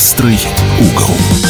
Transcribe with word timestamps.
Острый 0.00 0.40
угол. 0.80 1.49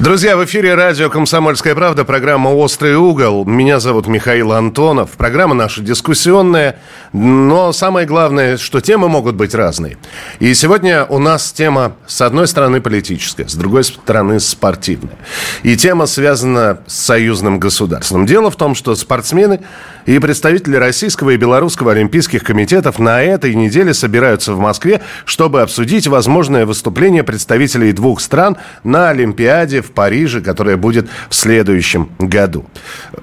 Друзья, 0.00 0.34
в 0.38 0.42
эфире 0.46 0.76
радио 0.76 1.10
«Комсомольская 1.10 1.74
правда», 1.74 2.06
программа 2.06 2.48
«Острый 2.48 2.96
угол». 2.96 3.44
Меня 3.44 3.80
зовут 3.80 4.06
Михаил 4.06 4.52
Антонов. 4.52 5.10
Программа 5.10 5.54
наша 5.54 5.82
дискуссионная, 5.82 6.78
но 7.12 7.70
самое 7.72 8.06
главное, 8.06 8.56
что 8.56 8.80
темы 8.80 9.10
могут 9.10 9.34
быть 9.34 9.54
разные. 9.54 9.98
И 10.38 10.54
сегодня 10.54 11.04
у 11.04 11.18
нас 11.18 11.52
тема, 11.52 11.96
с 12.06 12.22
одной 12.22 12.48
стороны, 12.48 12.80
политическая, 12.80 13.46
с 13.46 13.54
другой 13.54 13.84
стороны, 13.84 14.40
спортивная. 14.40 15.18
И 15.64 15.76
тема 15.76 16.06
связана 16.06 16.80
с 16.86 16.94
союзным 16.94 17.58
государством. 17.58 18.24
Дело 18.24 18.50
в 18.50 18.56
том, 18.56 18.74
что 18.74 18.94
спортсмены 18.94 19.60
и 20.06 20.18
представители 20.18 20.76
Российского 20.76 21.30
и 21.30 21.36
Белорусского 21.36 21.92
олимпийских 21.92 22.42
комитетов 22.42 22.98
на 22.98 23.22
этой 23.22 23.54
неделе 23.54 23.92
собираются 23.92 24.54
в 24.54 24.60
Москве, 24.60 25.02
чтобы 25.26 25.60
обсудить 25.60 26.06
возможное 26.06 26.64
выступление 26.64 27.22
представителей 27.22 27.92
двух 27.92 28.22
стран 28.22 28.56
на 28.82 29.10
Олимпиаде 29.10 29.82
в 29.82 29.89
в 29.90 29.94
Париже, 29.94 30.40
которая 30.40 30.76
будет 30.76 31.08
в 31.28 31.34
следующем 31.34 32.10
году. 32.18 32.64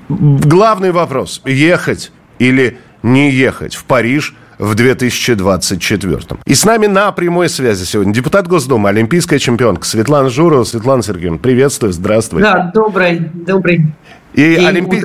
Главный 0.09 0.91
вопрос– 0.91 1.41
ехать 1.45 2.11
или 2.39 2.77
не 3.03 3.31
ехать 3.31 3.75
в 3.75 3.85
Париж– 3.85 4.35
в 4.57 4.75
2024. 4.75 6.19
И 6.45 6.55
с 6.55 6.65
нами 6.65 6.87
на 6.87 7.11
прямой 7.11 7.49
связи 7.49 7.83
сегодня 7.85 8.13
депутат 8.13 8.47
Госдумы, 8.47 8.89
олимпийская 8.89 9.39
чемпионка 9.39 9.85
Светлана 9.85 10.29
Журова. 10.29 10.63
Светлана 10.63 11.03
Сергеевна, 11.03 11.37
приветствую, 11.37 11.93
здравствуйте. 11.93 12.49
Да, 12.49 12.71
добрый, 12.73 13.19
добрый. 13.33 13.85
И 14.33 14.55
олимпи... 14.55 15.03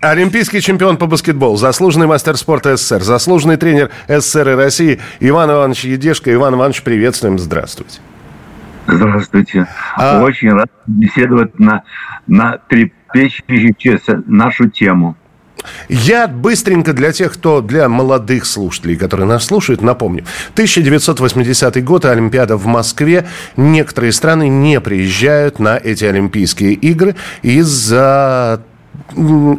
олимпийский 0.00 0.60
чемпион 0.60 0.96
по 0.96 1.06
баскетболу, 1.06 1.56
заслуженный 1.56 2.06
мастер 2.06 2.36
спорта 2.36 2.76
СССР, 2.76 3.02
заслуженный 3.02 3.56
тренер 3.56 3.90
СССР 4.08 4.50
и 4.50 4.54
России 4.54 5.00
Иван 5.20 5.50
Иванович 5.50 5.84
Едешко. 5.84 6.32
Иван 6.32 6.54
Иванович, 6.54 6.82
приветствуем, 6.82 7.38
здравствуйте. 7.38 8.00
Здравствуйте. 8.88 9.68
А... 9.96 10.22
Очень 10.22 10.52
рад 10.52 10.70
беседовать 10.86 11.58
на, 11.58 11.82
на 12.26 12.58
трепещущую 12.68 14.24
нашу 14.26 14.70
тему. 14.70 15.16
Я 15.88 16.28
быстренько 16.28 16.92
для 16.92 17.12
тех, 17.12 17.32
кто, 17.34 17.60
для 17.60 17.88
молодых 17.88 18.46
слушателей, 18.46 18.96
которые 18.96 19.26
нас 19.26 19.44
слушают, 19.44 19.82
напомню. 19.82 20.24
1980 20.54 21.84
год, 21.84 22.04
Олимпиада 22.04 22.56
в 22.56 22.66
Москве. 22.66 23.26
Некоторые 23.56 24.12
страны 24.12 24.48
не 24.48 24.80
приезжают 24.80 25.58
на 25.58 25.76
эти 25.76 26.04
Олимпийские 26.04 26.72
игры 26.72 27.16
из-за 27.42 28.62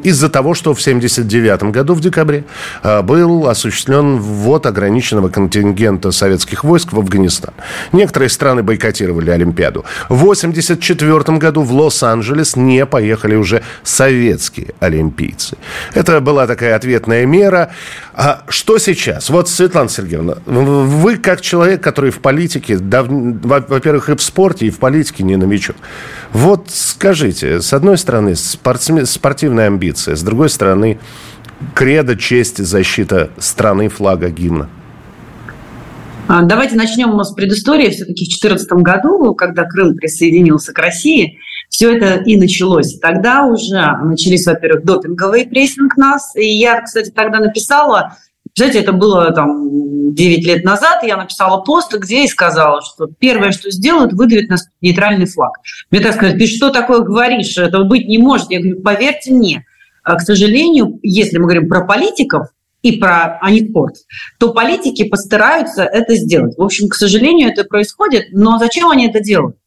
из-за 0.03 0.29
того, 0.29 0.53
что 0.53 0.73
в 0.73 0.79
1979 0.79 1.71
году 1.71 1.93
в 1.93 2.01
декабре 2.01 2.43
а, 2.83 3.01
был 3.01 3.47
осуществлен 3.47 4.17
ввод 4.17 4.65
ограниченного 4.65 5.29
контингента 5.29 6.11
советских 6.11 6.63
войск 6.63 6.93
в 6.93 6.99
Афганистан. 6.99 7.53
Некоторые 7.91 8.29
страны 8.29 8.63
бойкотировали 8.63 9.29
Олимпиаду. 9.31 9.85
В 10.09 10.21
1984 10.21 11.37
году 11.37 11.61
в 11.63 11.73
Лос-Анджелес 11.73 12.55
не 12.55 12.85
поехали 12.85 13.35
уже 13.35 13.63
советские 13.83 14.73
олимпийцы. 14.79 15.57
Это 15.93 16.19
была 16.21 16.47
такая 16.47 16.75
ответная 16.75 17.25
мера. 17.25 17.71
А 18.13 18.43
что 18.49 18.77
сейчас? 18.77 19.29
Вот, 19.29 19.49
Светлана 19.49 19.89
Сергеевна, 19.89 20.35
вы 20.45 21.17
как 21.17 21.41
человек, 21.41 21.81
который 21.81 22.11
в 22.11 22.19
политике, 22.19 22.77
во-первых, 22.77 24.09
и 24.09 24.15
в 24.15 24.21
спорте, 24.21 24.67
и 24.67 24.69
в 24.69 24.79
политике 24.79 25.23
не 25.23 25.37
новичок. 25.37 25.75
Вот 26.33 26.67
скажите, 26.69 27.61
с 27.61 27.73
одной 27.73 27.97
стороны, 27.97 28.35
спортсмен, 28.35 29.05
спортивная 29.29 29.67
амбиция, 29.67 30.15
с 30.15 30.23
другой 30.23 30.49
стороны, 30.49 30.97
кредо, 31.75 32.15
честь, 32.15 32.57
защита 32.57 33.29
страны, 33.37 33.87
флага, 33.87 34.29
гимна. 34.29 34.67
А, 36.27 36.41
давайте 36.41 36.75
начнем 36.75 37.23
с 37.23 37.31
предыстории. 37.33 37.91
Все-таки 37.91 38.25
в 38.25 38.29
2014 38.29 38.71
году, 38.71 39.35
когда 39.35 39.65
Крым 39.65 39.95
присоединился 39.95 40.73
к 40.73 40.79
России, 40.79 41.37
все 41.69 41.95
это 41.95 42.15
и 42.15 42.37
началось. 42.37 42.97
Тогда 42.97 43.45
уже 43.45 43.79
начались, 44.03 44.47
во-первых, 44.47 44.83
допинговый 44.83 45.45
прессинг 45.45 45.95
нас. 45.95 46.35
И 46.35 46.57
я, 46.57 46.81
кстати, 46.81 47.11
тогда 47.11 47.39
написала 47.39 48.17
знаете, 48.55 48.79
это 48.79 48.91
было 48.91 49.31
там 49.31 50.13
9 50.13 50.45
лет 50.45 50.63
назад, 50.63 51.03
я 51.03 51.17
написала 51.17 51.61
пост, 51.61 51.93
где 51.93 52.25
и 52.25 52.27
сказала, 52.27 52.81
что 52.81 53.07
первое, 53.07 53.51
что 53.51 53.71
сделают, 53.71 54.13
выдавят 54.13 54.49
нас 54.49 54.67
нейтральный 54.81 55.25
флаг. 55.25 55.53
Мне 55.91 56.01
так 56.01 56.15
сказать, 56.15 56.37
ты 56.37 56.47
что 56.47 56.69
такое 56.69 56.99
говоришь? 56.99 57.57
Этого 57.57 57.83
быть 57.83 58.07
не 58.07 58.17
может. 58.17 58.49
Я 58.51 58.59
говорю, 58.59 58.81
поверьте 58.81 59.33
мне, 59.33 59.65
а, 60.03 60.15
к 60.15 60.21
сожалению, 60.21 60.99
если 61.03 61.37
мы 61.37 61.43
говорим 61.43 61.69
про 61.69 61.85
политиков, 61.85 62.47
и 62.81 62.93
про 62.93 63.37
а 63.41 63.51
не 63.51 63.67
спорт, 63.67 63.95
то 64.39 64.53
политики 64.53 65.03
постараются 65.03 65.83
это 65.83 66.15
сделать. 66.15 66.57
В 66.57 66.63
общем, 66.63 66.87
к 66.87 66.95
сожалению, 66.95 67.49
это 67.49 67.65
происходит, 67.65 68.27
но 68.31 68.57
зачем 68.57 68.89
они 68.89 69.07
это 69.07 69.19
делают? 69.19 69.57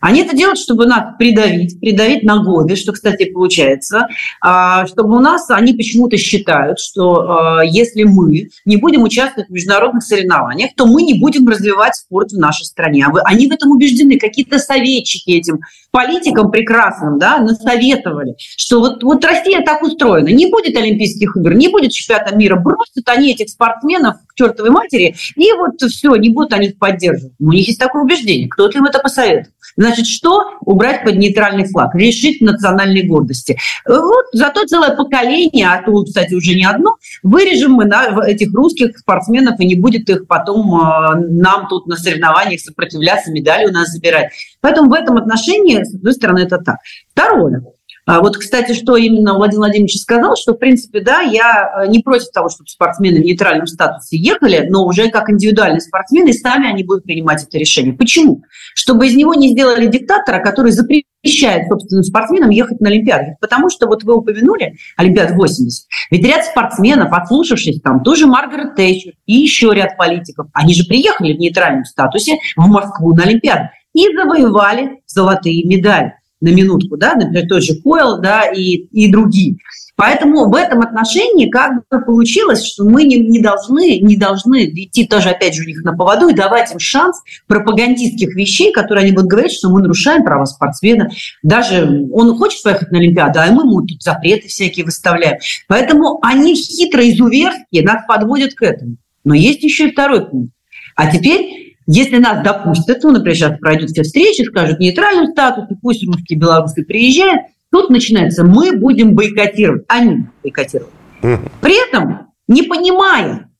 Они 0.00 0.22
это 0.22 0.36
делают, 0.36 0.58
чтобы 0.58 0.86
нас 0.86 1.14
придавить, 1.18 1.78
придавить 1.80 2.22
на 2.22 2.42
годы, 2.42 2.76
что, 2.76 2.92
кстати, 2.92 3.30
получается, 3.30 4.08
а, 4.40 4.86
чтобы 4.86 5.16
у 5.16 5.20
нас, 5.20 5.50
они 5.50 5.72
почему-то 5.72 6.16
считают, 6.16 6.78
что 6.78 7.58
а, 7.58 7.64
если 7.64 8.04
мы 8.04 8.50
не 8.64 8.76
будем 8.76 9.02
участвовать 9.02 9.48
в 9.48 9.52
международных 9.52 10.02
соревнованиях, 10.02 10.70
то 10.76 10.86
мы 10.86 11.02
не 11.02 11.14
будем 11.14 11.46
развивать 11.48 11.96
спорт 11.96 12.32
в 12.32 12.38
нашей 12.38 12.64
стране. 12.64 13.06
А 13.06 13.12
они 13.24 13.48
в 13.48 13.52
этом 13.52 13.70
убеждены, 13.70 14.18
какие-то 14.18 14.58
советчики 14.58 15.30
этим 15.30 15.60
политикам 15.90 16.50
прекрасным, 16.50 17.18
да, 17.18 17.38
насоветовали, 17.38 18.36
что 18.56 18.80
вот, 18.80 19.02
вот 19.02 19.24
Россия 19.24 19.62
так 19.62 19.82
устроена, 19.82 20.28
не 20.28 20.46
будет 20.46 20.76
Олимпийских 20.76 21.36
игр, 21.36 21.54
не 21.54 21.68
будет 21.68 21.92
чемпионата 21.92 22.34
мира, 22.34 22.56
бросят 22.56 23.06
они 23.06 23.32
этих 23.32 23.48
спортсменов 23.48 24.16
чертовой 24.40 24.70
матери, 24.70 25.14
и 25.36 25.52
вот 25.52 25.80
все, 25.80 26.14
не 26.16 26.30
будут 26.30 26.52
они 26.52 26.68
их 26.68 26.78
поддерживать. 26.78 27.34
У 27.38 27.50
них 27.50 27.66
есть 27.66 27.78
такое 27.78 28.02
убеждение, 28.02 28.48
кто-то 28.48 28.78
им 28.78 28.84
это 28.84 28.98
посоветует. 28.98 29.50
Значит, 29.76 30.06
что? 30.06 30.58
Убрать 30.62 31.04
под 31.04 31.16
нейтральный 31.16 31.64
флаг, 31.64 31.94
решить 31.94 32.40
национальной 32.40 33.02
гордости. 33.02 33.58
Вот 33.86 34.26
зато 34.32 34.64
целое 34.66 34.96
поколение, 34.96 35.68
а 35.68 35.82
то, 35.82 36.02
кстати, 36.04 36.34
уже 36.34 36.54
не 36.54 36.64
одно, 36.64 36.96
вырежем 37.22 37.72
мы 37.72 37.84
на 37.84 38.26
этих 38.26 38.52
русских 38.54 38.98
спортсменов, 38.98 39.60
и 39.60 39.66
не 39.66 39.74
будет 39.74 40.08
их 40.08 40.26
потом 40.26 40.74
э, 40.74 41.26
нам 41.30 41.68
тут 41.68 41.86
на 41.86 41.96
соревнованиях 41.96 42.60
сопротивляться, 42.60 43.30
медали 43.30 43.68
у 43.68 43.72
нас 43.72 43.88
забирать. 43.90 44.32
Поэтому 44.60 44.90
в 44.90 44.94
этом 44.94 45.16
отношении, 45.16 45.82
с 45.82 45.94
одной 45.94 46.14
стороны, 46.14 46.40
это 46.40 46.58
так. 46.58 46.76
Второе. 47.12 47.62
А 48.10 48.18
вот, 48.18 48.36
кстати, 48.36 48.72
что 48.72 48.96
именно 48.96 49.34
Владимир 49.34 49.66
Владимирович 49.66 50.00
сказал, 50.00 50.34
что, 50.34 50.54
в 50.54 50.56
принципе, 50.56 51.00
да, 51.00 51.20
я 51.20 51.84
э, 51.84 51.86
не 51.86 52.00
против 52.00 52.32
того, 52.32 52.48
чтобы 52.48 52.66
спортсмены 52.66 53.20
в 53.20 53.24
нейтральном 53.24 53.68
статусе 53.68 54.16
ехали, 54.16 54.66
но 54.68 54.84
уже 54.84 55.10
как 55.10 55.30
индивидуальные 55.30 55.80
спортсмены, 55.80 56.32
сами 56.32 56.68
они 56.68 56.82
будут 56.82 57.04
принимать 57.04 57.44
это 57.44 57.56
решение. 57.56 57.94
Почему? 57.94 58.42
Чтобы 58.74 59.06
из 59.06 59.14
него 59.14 59.34
не 59.34 59.50
сделали 59.50 59.86
диктатора, 59.86 60.42
который 60.42 60.72
запрещает 60.72 61.68
собственным 61.68 62.02
спортсменам 62.02 62.50
ехать 62.50 62.80
на 62.80 62.88
Олимпиаду. 62.88 63.36
Потому 63.40 63.70
что, 63.70 63.86
вот 63.86 64.02
вы 64.02 64.16
упомянули 64.16 64.74
Олимпиад 64.96 65.30
80, 65.30 65.86
ведь 66.10 66.26
ряд 66.26 66.44
спортсменов, 66.44 67.12
отслушавшись 67.12 67.80
там, 67.80 68.02
тоже 68.02 68.26
Маргарет 68.26 68.74
Тейчер 68.74 69.12
и 69.26 69.34
еще 69.34 69.72
ряд 69.72 69.96
политиков, 69.96 70.48
они 70.52 70.74
же 70.74 70.84
приехали 70.84 71.32
в 71.32 71.38
нейтральном 71.38 71.84
статусе 71.84 72.38
в 72.56 72.66
Москву 72.66 73.14
на 73.14 73.22
Олимпиаду 73.22 73.68
и 73.94 74.08
завоевали 74.16 75.00
золотые 75.06 75.64
медали 75.64 76.14
на 76.40 76.48
минутку, 76.48 76.96
да, 76.96 77.14
например, 77.14 77.46
тот 77.48 77.62
же 77.62 77.74
Койл, 77.82 78.18
да, 78.20 78.44
и, 78.44 78.86
и 78.92 79.10
другие. 79.10 79.56
Поэтому 80.00 80.48
в 80.48 80.54
этом 80.54 80.80
отношении 80.80 81.50
как 81.50 81.72
бы 81.90 82.00
получилось, 82.00 82.64
что 82.64 82.84
мы 82.84 83.04
не, 83.04 83.18
не, 83.18 83.38
должны, 83.38 83.98
не 83.98 84.16
должны 84.16 84.64
идти 84.64 85.06
тоже, 85.06 85.28
опять 85.28 85.54
же, 85.54 85.62
у 85.62 85.66
них 85.66 85.82
на 85.84 85.94
поводу 85.94 86.28
и 86.28 86.34
давать 86.34 86.72
им 86.72 86.78
шанс 86.78 87.20
пропагандистских 87.46 88.34
вещей, 88.34 88.72
которые 88.72 89.04
они 89.04 89.12
будут 89.12 89.28
говорить, 89.28 89.52
что 89.52 89.68
мы 89.68 89.82
нарушаем 89.82 90.24
права 90.24 90.46
спортсмена. 90.46 91.10
Даже 91.42 92.08
он 92.14 92.34
хочет 92.38 92.62
поехать 92.62 92.90
на 92.90 92.98
Олимпиаду, 92.98 93.40
а 93.40 93.52
мы 93.52 93.62
ему 93.62 93.82
тут 93.82 94.02
запреты 94.02 94.48
всякие 94.48 94.86
выставляем. 94.86 95.36
Поэтому 95.68 96.18
они 96.22 96.54
хитро 96.54 97.06
изуверски 97.06 97.80
нас 97.80 98.02
подводят 98.08 98.54
к 98.54 98.62
этому. 98.62 98.96
Но 99.24 99.34
есть 99.34 99.62
еще 99.62 99.88
и 99.88 99.92
второй 99.92 100.26
пункт. 100.30 100.54
А 100.96 101.10
теперь 101.10 101.59
если 101.92 102.18
нас 102.18 102.44
допустят, 102.44 103.02
ну, 103.02 103.10
например, 103.10 103.34
сейчас 103.34 103.58
пройдут 103.58 103.90
все 103.90 104.04
встречи, 104.04 104.42
скажут 104.42 104.78
нейтральный 104.78 105.26
статус, 105.26 105.64
пусть 105.82 106.06
русские, 106.06 106.38
белорусы 106.38 106.84
приезжают, 106.84 107.42
тут 107.72 107.90
начинается, 107.90 108.44
мы 108.44 108.76
будем 108.76 109.16
бойкотировать, 109.16 109.84
они 109.88 110.26
бойкотируют. 110.42 110.92
При 111.20 111.88
этом 111.88 112.28
не 112.46 112.62
понимая, 112.62 113.50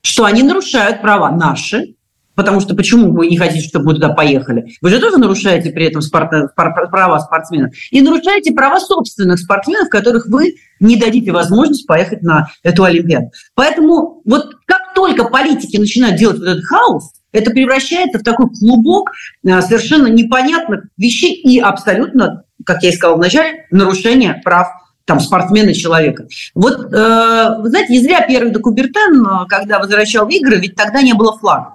что 0.00 0.24
они 0.24 0.42
нарушают 0.42 1.02
права 1.02 1.30
наши, 1.30 1.96
потому 2.34 2.60
что 2.60 2.74
почему 2.74 3.12
вы 3.12 3.26
не 3.26 3.36
хотите, 3.36 3.68
чтобы 3.68 3.86
мы 3.86 3.94
туда 3.94 4.10
поехали? 4.10 4.72
Вы 4.80 4.88
же 4.88 4.98
тоже 4.98 5.18
нарушаете 5.18 5.70
при 5.70 5.84
этом 5.84 6.00
спорт, 6.00 6.30
права 6.54 7.18
спортсменов. 7.18 7.74
И 7.90 8.00
нарушаете 8.00 8.54
права 8.54 8.80
собственных 8.80 9.38
спортсменов, 9.38 9.90
которых 9.90 10.28
вы 10.28 10.54
не 10.80 10.96
дадите 10.96 11.30
возможность 11.30 11.86
поехать 11.86 12.22
на 12.22 12.46
эту 12.62 12.84
Олимпиаду. 12.84 13.32
Поэтому 13.54 14.22
вот 14.24 14.54
как 14.64 14.94
только 14.94 15.24
политики 15.24 15.76
начинают 15.76 16.16
делать 16.16 16.38
вот 16.38 16.48
этот 16.48 16.64
хаос, 16.64 17.12
это 17.36 17.50
превращается 17.50 18.18
в 18.18 18.22
такой 18.22 18.48
клубок 18.50 19.12
э, 19.44 19.60
совершенно 19.62 20.06
непонятных 20.08 20.84
вещей 20.96 21.34
и 21.34 21.58
абсолютно, 21.58 22.44
как 22.64 22.82
я 22.82 22.90
и 22.90 22.92
сказала 22.92 23.16
вначале, 23.16 23.66
нарушение 23.70 24.40
прав 24.44 24.68
там, 25.04 25.20
спортсмена 25.20 25.72
человека. 25.72 26.26
Вот, 26.54 26.92
э, 26.92 27.48
вы 27.58 27.68
знаете, 27.68 27.92
не 27.92 28.00
зря 28.00 28.22
первый 28.26 28.50
Докубертен, 28.50 29.24
э, 29.24 29.46
когда 29.48 29.78
возвращал 29.78 30.28
игры, 30.28 30.56
ведь 30.56 30.74
тогда 30.74 31.02
не 31.02 31.14
было 31.14 31.38
флагов. 31.38 31.74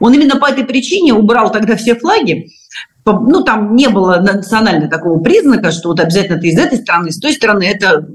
Он 0.00 0.12
именно 0.12 0.36
по 0.36 0.46
этой 0.46 0.64
причине 0.64 1.12
убрал 1.12 1.50
тогда 1.50 1.76
все 1.76 1.94
флаги, 1.94 2.50
ну, 3.12 3.42
там 3.42 3.74
не 3.74 3.88
было 3.88 4.16
национального 4.16 4.90
такого 4.90 5.20
признака, 5.20 5.70
что 5.70 5.90
вот 5.90 6.00
обязательно 6.00 6.40
ты 6.40 6.48
из 6.48 6.58
этой 6.58 6.78
страны, 6.78 7.10
с 7.10 7.18
той 7.18 7.32
стороны. 7.32 7.64
Это 7.64 8.08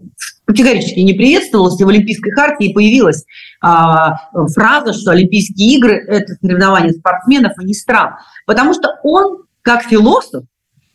категорически 0.46 1.00
не 1.00 1.14
приветствовалось, 1.14 1.80
и 1.80 1.84
в 1.84 1.90
Олимпийской 1.90 2.32
хартии 2.32 2.74
появилась 2.74 3.26
а, 3.62 4.30
фраза, 4.54 4.94
что 4.94 5.12
Олимпийские 5.12 5.78
игры– 5.78 5.96
это 6.08 6.36
соревнования 6.42 6.92
спортсменов, 6.92 7.54
а 7.58 7.64
не 7.64 7.74
стран. 7.74 8.16
Потому 8.46 8.74
что 8.74 9.00
он, 9.04 9.44
как 9.62 9.84
философ, 9.84 10.44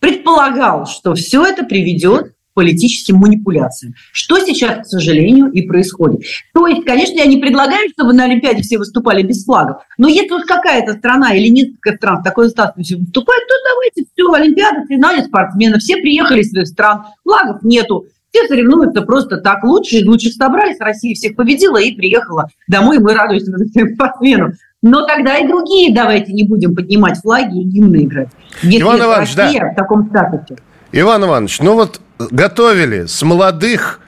предполагал, 0.00 0.86
что 0.86 1.14
все 1.14 1.44
это 1.44 1.64
приведет 1.64 2.34
политическим 2.58 3.18
манипуляциям. 3.18 3.94
Что 4.10 4.40
сейчас, 4.40 4.78
к 4.78 4.90
сожалению, 4.90 5.46
и 5.52 5.62
происходит. 5.62 6.22
То 6.52 6.66
есть, 6.66 6.84
конечно, 6.84 7.16
я 7.16 7.26
не 7.26 7.36
предлагаю, 7.36 7.88
чтобы 7.90 8.14
на 8.14 8.24
Олимпиаде 8.24 8.62
все 8.62 8.78
выступали 8.78 9.22
без 9.22 9.44
флагов, 9.44 9.82
но 9.96 10.08
если 10.08 10.30
вот 10.30 10.42
какая-то 10.42 10.94
страна 10.94 11.36
или 11.36 11.46
несколько 11.46 11.94
стран 11.94 12.18
в 12.20 12.24
такой 12.24 12.48
статусе 12.48 12.96
выступает, 12.96 13.42
то 13.46 13.54
давайте 13.70 14.10
все, 14.12 14.32
Олимпиада, 14.32 14.86
финале 14.88 15.22
спортсмены, 15.22 15.78
все 15.78 15.98
приехали 15.98 16.40
из 16.40 16.50
своих 16.50 16.66
стран, 16.66 17.04
флагов 17.22 17.62
нету, 17.62 18.06
все 18.32 18.48
соревнуются 18.48 19.02
просто 19.02 19.36
так. 19.36 19.62
Лучше 19.62 19.98
из 19.98 20.06
лучших 20.06 20.32
собрались, 20.32 20.80
Россия 20.80 21.14
всех 21.14 21.36
победила 21.36 21.80
и 21.80 21.94
приехала 21.94 22.48
домой, 22.66 22.98
мы 22.98 23.14
радуемся 23.14 23.52
за 23.52 23.64
всех 23.66 23.94
спортсменов. 23.94 24.54
Но 24.82 25.06
тогда 25.06 25.38
и 25.38 25.46
другие 25.46 25.94
давайте 25.94 26.32
не 26.32 26.42
будем 26.42 26.74
поднимать 26.74 27.20
флаги 27.20 27.60
и 27.60 27.64
гимны 27.64 28.02
играть. 28.02 28.30
Если 28.62 28.80
Иван 28.80 29.00
Иванович, 29.00 29.36
Россия 29.36 29.60
да. 29.60 29.70
в 29.70 29.76
таком 29.76 30.08
статусе. 30.08 30.60
Иван 30.90 31.24
Иванович, 31.24 31.60
ну 31.60 31.74
вот 31.74 32.00
готовили 32.18 33.06
с 33.06 33.22
молодых 33.22 34.00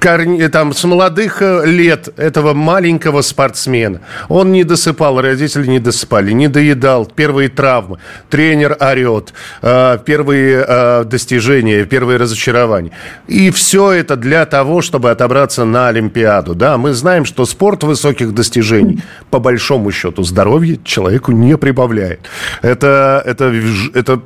корни, 0.00 0.46
там, 0.46 0.72
с 0.72 0.84
молодых 0.84 1.42
э, 1.42 1.66
лет 1.66 2.08
этого 2.16 2.52
маленького 2.54 3.22
спортсмена. 3.22 4.00
Он 4.28 4.52
не 4.52 4.64
досыпал, 4.64 5.20
родители 5.20 5.66
не 5.66 5.80
досыпали, 5.80 6.32
не 6.32 6.48
доедал, 6.48 7.06
первые 7.06 7.48
травмы, 7.48 7.98
тренер 8.30 8.76
орет, 8.80 9.32
э, 9.62 9.98
первые 10.04 10.64
э, 10.66 11.04
достижения, 11.04 11.84
первые 11.84 12.18
разочарования. 12.18 12.92
И 13.26 13.50
все 13.50 13.92
это 13.92 14.16
для 14.16 14.46
того, 14.46 14.82
чтобы 14.82 15.10
отобраться 15.10 15.64
на 15.64 15.88
Олимпиаду. 15.88 16.54
Да, 16.54 16.78
мы 16.78 16.92
знаем, 16.92 17.24
что 17.24 17.44
спорт 17.46 17.82
высоких 17.82 18.34
достижений, 18.34 19.02
по 19.30 19.38
большому 19.38 19.90
счету, 19.90 20.22
здоровье 20.22 20.78
человеку 20.84 21.32
не 21.32 21.56
прибавляет. 21.56 22.20
Это, 22.62 23.22
это, 23.24 23.52
это 23.94 24.20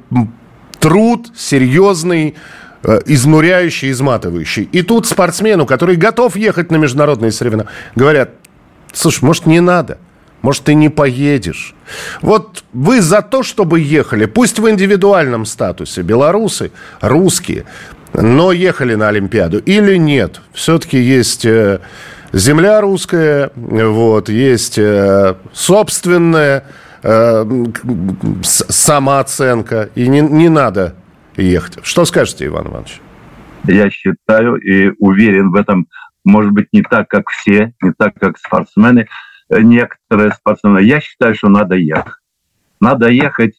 труд 0.80 1.28
серьезный, 1.34 2.34
изнуряющий, 3.06 3.90
изматывающий. 3.90 4.68
И 4.72 4.82
тут 4.82 5.06
спортсмену, 5.06 5.66
который 5.66 5.96
готов 5.96 6.36
ехать 6.36 6.70
на 6.70 6.76
международные 6.76 7.32
соревнования, 7.32 7.72
говорят, 7.94 8.30
слушай, 8.92 9.24
может, 9.24 9.46
не 9.46 9.60
надо, 9.60 9.98
может, 10.42 10.64
ты 10.64 10.74
не 10.74 10.88
поедешь. 10.88 11.74
Вот 12.22 12.62
вы 12.72 13.00
за 13.00 13.22
то, 13.22 13.42
чтобы 13.42 13.80
ехали, 13.80 14.26
пусть 14.26 14.58
в 14.58 14.70
индивидуальном 14.70 15.46
статусе, 15.46 16.02
белорусы, 16.02 16.70
русские, 17.00 17.64
но 18.12 18.52
ехали 18.52 18.94
на 18.94 19.08
Олимпиаду 19.08 19.58
или 19.58 19.96
нет? 19.96 20.40
Все-таки 20.52 20.98
есть 20.98 21.44
э, 21.44 21.80
земля 22.32 22.80
русская, 22.80 23.50
вот, 23.56 24.28
есть 24.28 24.78
э, 24.78 25.34
собственная 25.52 26.64
самооценка, 28.42 29.90
и 29.94 30.08
не, 30.08 30.20
не 30.22 30.48
надо 30.48 30.94
ехать. 31.42 31.78
Что 31.82 32.04
скажете, 32.04 32.46
Иван 32.46 32.68
Иванович? 32.68 33.00
Я 33.64 33.90
считаю 33.90 34.56
и 34.56 34.92
уверен 34.98 35.50
в 35.50 35.56
этом, 35.56 35.88
может 36.24 36.52
быть, 36.52 36.68
не 36.72 36.82
так, 36.82 37.08
как 37.08 37.28
все, 37.30 37.74
не 37.82 37.92
так, 37.92 38.14
как 38.14 38.38
спортсмены, 38.38 39.08
э, 39.48 39.60
некоторые 39.60 40.32
спортсмены. 40.32 40.80
Я 40.80 41.00
считаю, 41.00 41.34
что 41.34 41.48
надо 41.48 41.74
ехать. 41.74 42.14
Надо 42.80 43.08
ехать, 43.08 43.54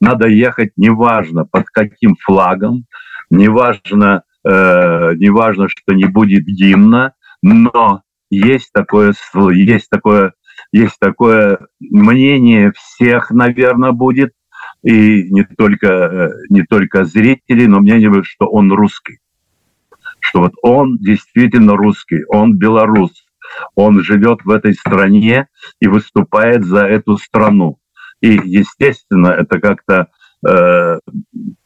надо 0.00 0.28
ехать, 0.28 0.72
неважно 0.76 1.44
под 1.44 1.66
каким 1.66 2.16
флагом, 2.16 2.86
неважно, 3.30 4.22
э, 4.44 5.12
неважно, 5.16 5.68
что 5.68 5.92
не 5.92 6.06
будет 6.06 6.44
гимна, 6.44 7.12
но 7.42 8.02
есть 8.30 8.72
такое, 8.72 9.14
есть 9.52 9.90
такое, 9.90 10.32
есть 10.72 10.98
такое 10.98 11.58
мнение 11.80 12.72
всех, 12.74 13.30
наверное, 13.30 13.92
будет, 13.92 14.32
и 14.82 15.30
не 15.30 15.44
только, 15.44 15.86
э, 15.86 16.28
не 16.48 16.62
только 16.64 17.04
зрители, 17.04 17.66
но 17.66 17.80
мнение, 17.80 18.10
что 18.24 18.46
он 18.46 18.72
русский. 18.72 19.18
Что 20.20 20.40
вот 20.40 20.54
он 20.62 20.98
действительно 20.98 21.76
русский, 21.76 22.24
он 22.28 22.56
белорус, 22.56 23.24
он 23.74 24.02
живет 24.02 24.44
в 24.44 24.50
этой 24.50 24.74
стране 24.74 25.48
и 25.80 25.88
выступает 25.88 26.64
за 26.64 26.86
эту 26.86 27.16
страну. 27.16 27.78
И, 28.20 28.40
естественно, 28.44 29.28
это 29.28 29.60
как-то 29.60 30.08
э, 30.46 30.98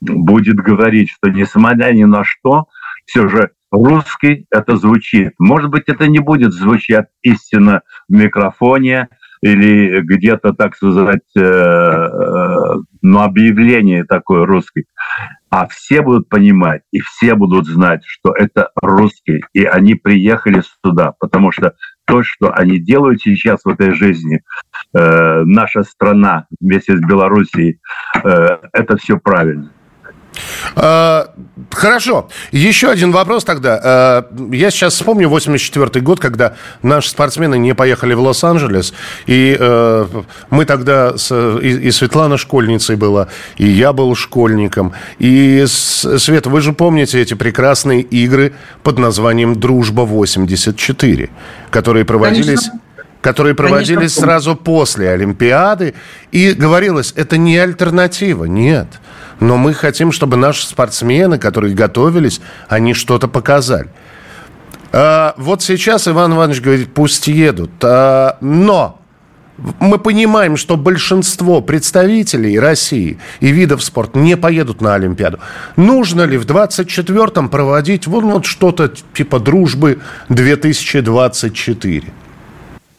будет 0.01 0.57
говорить, 0.57 1.11
что 1.11 1.31
несмотря 1.31 1.93
ни 1.93 2.05
на 2.05 2.25
что, 2.25 2.67
все 3.05 3.29
же 3.29 3.51
русский 3.71 4.47
это 4.51 4.77
звучит. 4.77 5.35
Может 5.39 5.71
быть, 5.71 5.85
это 5.87 6.09
не 6.09 6.19
будет 6.19 6.53
звучать 6.53 7.09
истинно 7.23 7.83
в 8.09 8.13
микрофоне, 8.13 9.09
или 9.47 10.01
где-то, 10.01 10.53
так 10.53 10.77
сказать, 10.77 11.23
э, 11.37 11.41
э, 11.41 12.75
ну, 13.03 13.21
объявление 13.21 14.05
такое 14.05 14.45
русское. 14.45 14.85
А 15.51 15.67
все 15.69 16.03
будут 16.03 16.29
понимать, 16.29 16.83
и 16.93 17.01
все 17.01 17.35
будут 17.35 17.67
знать, 17.67 18.03
что 18.05 18.35
это 18.35 18.71
русские, 18.83 19.43
и 19.53 19.65
они 19.65 19.95
приехали 19.95 20.63
сюда, 20.85 21.15
потому 21.19 21.53
что 21.53 21.75
то, 22.05 22.23
что 22.23 22.53
они 22.53 22.79
делают 22.79 23.23
сейчас 23.23 23.61
в 23.65 23.69
этой 23.69 23.93
жизни, 23.93 24.43
э, 24.95 25.43
наша 25.45 25.83
страна 25.85 26.47
вместе 26.61 26.97
с 26.97 27.01
Белоруссией, 27.01 27.81
э, 28.23 28.59
это 28.73 28.97
все 28.97 29.19
правильно. 29.19 29.71
А, 30.75 31.31
хорошо. 31.71 32.29
Еще 32.53 32.91
один 32.91 33.13
вопрос 33.13 33.45
тогда. 33.45 33.81
А, 33.83 34.27
я 34.51 34.71
сейчас 34.71 34.95
вспомню 34.95 35.29
84 35.29 36.01
год, 36.05 36.21
когда 36.21 36.55
наши 36.83 37.11
спортсмены 37.11 37.59
не 37.59 37.75
поехали 37.75 38.15
в 38.15 38.21
Лос-Анджелес. 38.21 38.93
И 39.27 39.57
э, 39.59 40.07
мы 40.51 40.65
тогда... 40.65 41.15
и, 41.63 41.91
Светлана 41.91 42.37
школьницей 42.37 42.97
была, 42.97 43.29
и 43.57 43.67
я 43.67 43.93
был 43.93 44.15
школьником. 44.15 44.93
И, 45.19 45.65
Свет, 45.67 46.47
вы 46.47 46.61
же 46.61 46.73
помните 46.73 47.21
эти 47.21 47.35
прекрасные 47.35 48.03
игры 48.03 48.53
под 48.83 48.99
названием 48.99 49.59
«Дружба-84», 49.59 51.31
которые 51.71 52.05
проводились... 52.05 52.67
Конечно 52.67 52.86
которые 53.27 53.57
проводились 53.57 54.15
Конечно, 54.15 54.23
сразу 54.23 54.55
после 54.55 55.11
Олимпиады. 55.11 55.95
И 56.31 56.53
говорилось, 56.53 57.13
это 57.17 57.37
не 57.37 57.59
альтернатива, 57.59 58.45
нет. 58.45 58.87
Но 59.41 59.57
мы 59.57 59.75
хотим, 59.75 60.13
чтобы 60.13 60.37
наши 60.37 60.65
спортсмены, 60.65 61.37
которые 61.37 61.75
готовились, 61.75 62.41
они 62.69 62.95
что-то 62.95 63.27
показали. 63.27 63.89
А, 64.93 65.35
вот 65.39 65.61
сейчас 65.61 66.07
Иван 66.07 66.35
Иванович 66.35 66.61
говорит, 66.61 66.95
пусть 66.95 67.27
едут. 67.27 67.73
А, 67.83 68.39
но 68.41 69.01
мы 69.81 69.99
понимаем, 69.99 70.57
что 70.57 70.77
большинство 70.77 71.61
представителей 71.63 72.57
России 72.61 73.19
и 73.41 73.49
видов 73.49 73.83
спорта 73.83 74.21
не 74.21 74.37
поедут 74.37 74.81
на 74.81 74.95
Олимпиаду. 74.95 75.41
Нужно 75.75 76.23
ли 76.23 76.39
в 76.39 76.47
24-м 76.47 77.49
проводить 77.49 78.07
вот, 78.07 78.23
вот 78.23 78.47
что-то 78.47 78.93
типа 79.13 79.41
дружбы 79.41 79.99
2024? 80.29 82.13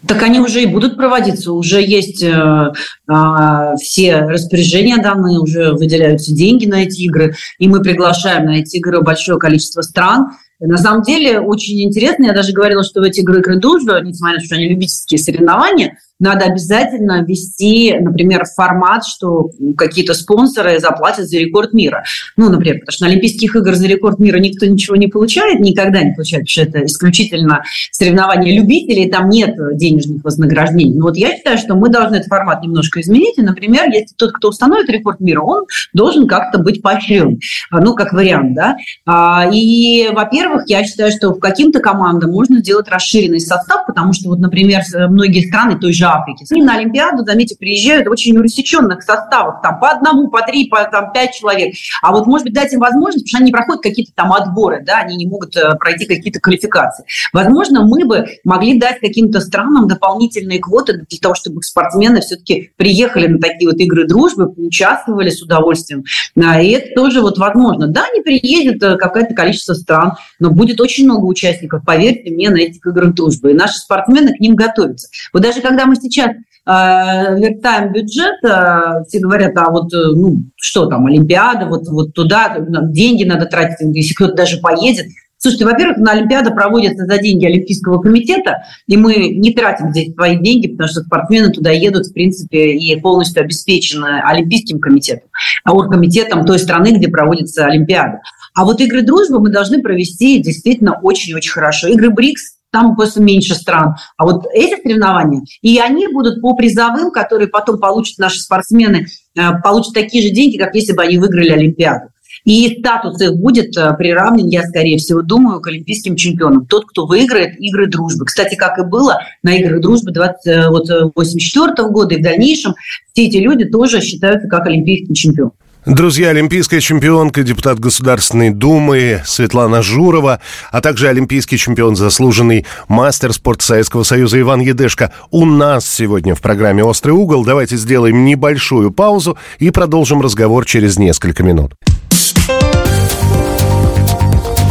Так 0.08 0.24
они 0.24 0.40
уже 0.40 0.64
и 0.64 0.66
будут 0.66 0.96
проводиться. 0.96 1.52
Уже 1.52 1.82
есть 1.82 2.24
э, 2.24 2.30
э, 2.32 3.76
все 3.80 4.20
распоряжения 4.20 4.98
данные, 4.98 5.40
уже 5.40 5.74
выделяются 5.74 6.34
деньги 6.34 6.66
на 6.66 6.84
эти 6.84 7.02
игры, 7.02 7.36
и 7.60 7.68
мы 7.68 7.82
приглашаем 7.82 8.46
на 8.46 8.60
эти 8.60 8.78
игры 8.78 9.02
большое 9.02 9.38
количество 9.38 9.82
стран. 9.82 10.32
На 10.60 10.78
самом 10.78 11.04
деле 11.04 11.40
очень 11.40 11.82
интересно. 11.84 12.26
Я 12.26 12.34
даже 12.34 12.52
говорила, 12.52 12.84
что 12.84 13.02
в 13.02 13.04
эти 13.04 13.20
игры 13.20 13.42
дружбы, 13.60 14.02
несмотря 14.04 14.36
на 14.36 14.40
то, 14.40 14.46
что 14.46 14.56
они 14.56 14.70
любительские 14.70 15.20
соревнования, 15.20 15.98
надо 16.20 16.46
обязательно 16.46 17.24
ввести, 17.24 17.96
например, 18.00 18.44
формат, 18.56 19.06
что 19.06 19.52
какие-то 19.78 20.16
спонсоры 20.16 20.80
заплатят 20.80 21.28
за 21.28 21.38
рекорд 21.38 21.74
мира. 21.74 22.04
Ну, 22.36 22.50
например, 22.50 22.80
потому 22.80 22.92
что 22.92 23.06
на 23.06 23.12
Олимпийских 23.12 23.56
играх 23.56 23.76
за 23.76 23.88
рекорд 23.88 24.18
мира 24.18 24.40
никто 24.40 24.66
ничего 24.66 24.96
не 24.96 25.08
получает, 25.08 25.60
никогда 25.60 26.02
не 26.02 26.14
получает, 26.14 26.46
потому 26.46 26.50
что 26.50 26.62
это 26.64 26.86
исключительно 26.88 27.64
соревнования 27.92 28.60
любителей, 28.60 29.12
там 29.12 29.30
нет 29.30 29.56
денежных 29.78 30.24
вознаграждений. 30.24 30.96
Но 30.96 31.06
вот 31.06 31.18
я 31.18 31.36
считаю, 31.36 31.60
что 31.60 31.76
мы 31.76 31.90
должны 31.90 32.16
этот 32.16 32.30
формат 32.30 32.64
немножко 32.64 33.00
изменить. 33.02 33.38
И, 33.38 33.44
например, 33.44 33.86
если 33.90 34.16
тот, 34.16 34.32
кто 34.32 34.50
установит 34.50 34.90
рекорд 34.90 35.20
мира, 35.20 35.42
он 35.42 35.66
должен 35.94 36.28
как-то 36.28 36.58
быть 36.58 36.82
поощрен. 36.82 37.40
Ну, 37.72 37.94
как 37.94 38.14
вариант, 38.14 38.56
да. 38.56 38.76
А, 39.06 39.48
и, 39.54 40.10
во-первых, 40.12 40.47
Во-первых, 40.48 40.70
я 40.70 40.86
считаю, 40.86 41.12
что 41.12 41.34
в 41.34 41.40
каким-то 41.40 41.80
командам 41.80 42.32
можно 42.32 42.60
сделать 42.60 42.88
расширенный 42.88 43.42
состав, 43.42 43.86
потому 43.86 44.14
что, 44.14 44.30
вот, 44.30 44.40
например, 44.40 44.82
многие 45.10 45.46
страны 45.46 45.78
той 45.78 45.92
же 45.92 46.06
Африки, 46.06 46.46
они 46.50 46.62
на 46.62 46.78
Олимпиаду, 46.78 47.26
заметьте, 47.26 47.58
приезжают 47.58 48.08
очень 48.08 48.40
рассеченных 48.40 49.04
составах, 49.04 49.62
там 49.62 49.78
по 49.80 49.90
одному, 49.90 50.30
по 50.30 50.42
три, 50.44 50.70
по 50.70 50.82
там, 50.86 51.12
пять 51.12 51.34
человек. 51.34 51.76
А 52.02 52.14
вот, 52.14 52.28
может 52.28 52.46
быть, 52.46 52.54
дать 52.54 52.72
им 52.72 52.80
возможность, 52.80 53.26
потому 53.26 53.28
что 53.28 53.44
они 53.44 53.52
проходят 53.52 53.84
какие-то 53.84 54.14
там 54.16 54.32
отборы, 54.32 54.84
да, 54.86 55.00
они 55.00 55.18
не 55.18 55.28
могут 55.28 55.58
э, 55.58 55.76
пройти 55.76 56.06
какие-то 56.06 56.40
квалификации. 56.40 57.04
Возможно, 57.34 57.86
мы 57.86 58.06
бы 58.06 58.28
могли 58.46 58.80
дать 58.80 59.02
каким-то 59.02 59.42
странам 59.42 59.90
дополнительные 59.90 60.60
квоты 60.60 61.06
для 61.10 61.20
того, 61.22 61.36
чтобы 61.36 61.62
спортсмены 61.62 62.22
все-таки 62.22 62.72
приехали 62.78 63.28
на 63.28 63.40
такие 63.40 63.70
вот 63.70 63.80
игры 63.80 64.08
дружбы, 64.08 64.48
участвовали 64.56 65.30
с 65.30 65.42
удовольствием. 65.42 66.06
И 66.38 66.70
это 66.72 66.96
тоже 66.96 67.20
вот 67.20 67.38
возможно. 67.38 67.88
Да, 67.88 68.06
не 68.16 68.22
приедет 68.22 68.82
э, 68.82 68.96
какое-то 68.96 69.34
количество 69.34 69.74
стран, 69.74 70.14
но 70.40 70.52
будет 70.52 70.80
очень 70.82 71.06
много 71.06 71.26
участников, 71.26 71.84
поверьте 71.86 72.32
мне, 72.32 72.50
на 72.50 72.58
этих 72.58 72.86
играх 72.86 73.14
дружбы. 73.14 73.52
И 73.52 73.56
наши 73.56 73.78
спортсмены 73.78 74.34
к 74.34 74.40
ним 74.40 74.56
готовятся. 74.56 75.10
Вот 75.34 75.44
даже 75.44 75.62
когда 75.62 75.86
мы 75.86 75.96
сейчас 75.96 76.30
э, 76.30 76.36
вертаем 76.66 77.92
бюджет, 77.94 78.44
э, 78.44 79.04
все 79.08 79.20
говорят, 79.20 79.58
а 79.58 79.70
вот 79.72 79.92
ну, 79.92 80.44
что 80.56 80.86
там, 80.88 81.06
Олимпиада, 81.08 81.66
вот, 81.68 81.88
вот 81.88 82.14
туда 82.14 82.58
деньги 82.60 83.24
надо 83.24 83.46
тратить, 83.46 83.78
если 83.96 84.14
кто-то 84.14 84.34
даже 84.34 84.60
поедет. 84.60 85.08
Слушайте, 85.40 85.66
во-первых, 85.66 85.98
на 85.98 86.14
Олимпиада 86.14 86.50
проводится 86.50 87.06
за 87.06 87.20
деньги 87.20 87.46
Олимпийского 87.46 88.02
комитета, 88.02 88.64
и 88.88 88.98
мы 88.98 89.30
не 89.30 89.54
тратим 89.54 89.92
здесь 89.92 90.14
свои 90.16 90.38
деньги, 90.38 90.70
потому 90.70 90.90
что 90.90 91.02
спортсмены 91.02 91.52
туда 91.52 91.70
едут, 91.70 92.08
в 92.08 92.14
принципе, 92.14 92.74
и 92.74 93.00
полностью 93.00 93.44
обеспечены 93.44 94.20
Олимпийским 94.24 94.80
комитетом, 94.80 95.30
а 95.64 95.74
оргкомитетом 95.74 96.44
той 96.44 96.58
страны, 96.58 96.98
где 96.98 97.08
проводится 97.08 97.66
Олимпиада. 97.66 98.22
А 98.58 98.66
вот 98.66 98.82
игры 98.82 99.04
дружбы 99.04 99.40
мы 99.40 99.52
должны 99.52 99.84
провести 99.84 100.42
действительно 100.42 101.00
очень-очень 101.04 101.52
хорошо. 101.52 101.90
Игры 101.90 102.10
БРИКС 102.10 102.56
там 102.72 102.96
просто 102.96 103.22
меньше 103.22 103.54
стран. 103.54 103.94
А 104.18 104.26
вот 104.26 104.48
эти 104.52 104.82
соревнования, 104.82 105.44
и 105.62 105.78
они 105.78 106.08
будут 106.08 106.42
по 106.42 106.56
призовым, 106.56 107.12
которые 107.12 107.50
потом 107.50 107.78
получат 107.78 108.18
наши 108.18 108.40
спортсмены, 108.40 109.06
э, 109.38 109.42
получат 109.64 109.94
такие 109.94 110.24
же 110.24 110.32
деньги, 110.32 110.58
как 110.58 110.74
если 110.74 110.94
бы 110.94 111.04
они 111.04 111.20
выиграли 111.20 111.50
Олимпиаду. 111.50 112.08
И 112.46 112.80
статус 112.80 113.22
их 113.22 113.36
будет 113.36 113.78
э, 113.78 113.94
приравнен, 113.96 114.48
я 114.48 114.64
скорее 114.64 114.98
всего 114.98 115.22
думаю, 115.22 115.62
к 115.62 115.68
олимпийским 115.68 116.16
чемпионам. 116.16 116.66
Тот, 116.66 116.86
кто 116.86 117.06
выиграет 117.06 117.60
игры 117.60 117.86
дружбы. 117.86 118.26
Кстати, 118.26 118.56
как 118.56 118.80
и 118.80 118.84
было 118.84 119.20
на 119.44 119.56
играх 119.56 119.82
дружбы 119.82 120.10
20, 120.10 120.48
э, 120.48 120.70
вот, 120.70 120.90
84 121.14 121.90
года 121.90 122.16
и 122.16 122.18
в 122.18 122.24
дальнейшем, 122.24 122.74
все 123.14 123.28
эти 123.28 123.38
люди 123.38 123.66
тоже 123.66 124.02
считаются 124.02 124.48
как 124.48 124.66
олимпийским 124.66 125.14
чемпионом. 125.14 125.54
Друзья, 125.88 126.32
олимпийская 126.32 126.82
чемпионка, 126.82 127.44
депутат 127.44 127.80
Государственной 127.80 128.50
Думы 128.50 129.22
Светлана 129.26 129.82
Журова, 129.82 130.42
а 130.70 130.82
также 130.82 131.08
олимпийский 131.08 131.58
чемпион, 131.58 131.96
заслуженный 131.96 132.66
мастер 132.90 133.32
спорта 133.32 133.64
Советского 133.64 134.04
Союза 134.04 134.38
Иван 134.38 134.60
Едешко 134.60 135.14
у 135.32 135.46
нас 135.46 135.88
сегодня 135.88 136.36
в 136.36 136.42
программе 136.42 136.84
«Острый 136.84 137.12
угол». 137.12 137.46
Давайте 137.46 137.78
сделаем 137.78 138.26
небольшую 138.26 138.92
паузу 138.92 139.38
и 139.60 139.72
продолжим 139.72 140.22
разговор 140.22 140.66
через 140.66 140.98
несколько 140.98 141.42
минут. 141.42 141.74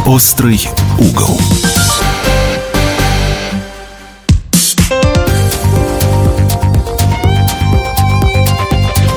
Острый 0.05 0.69
угол. 0.99 1.41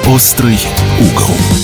Острый 0.06 0.58
угол. 0.98 1.59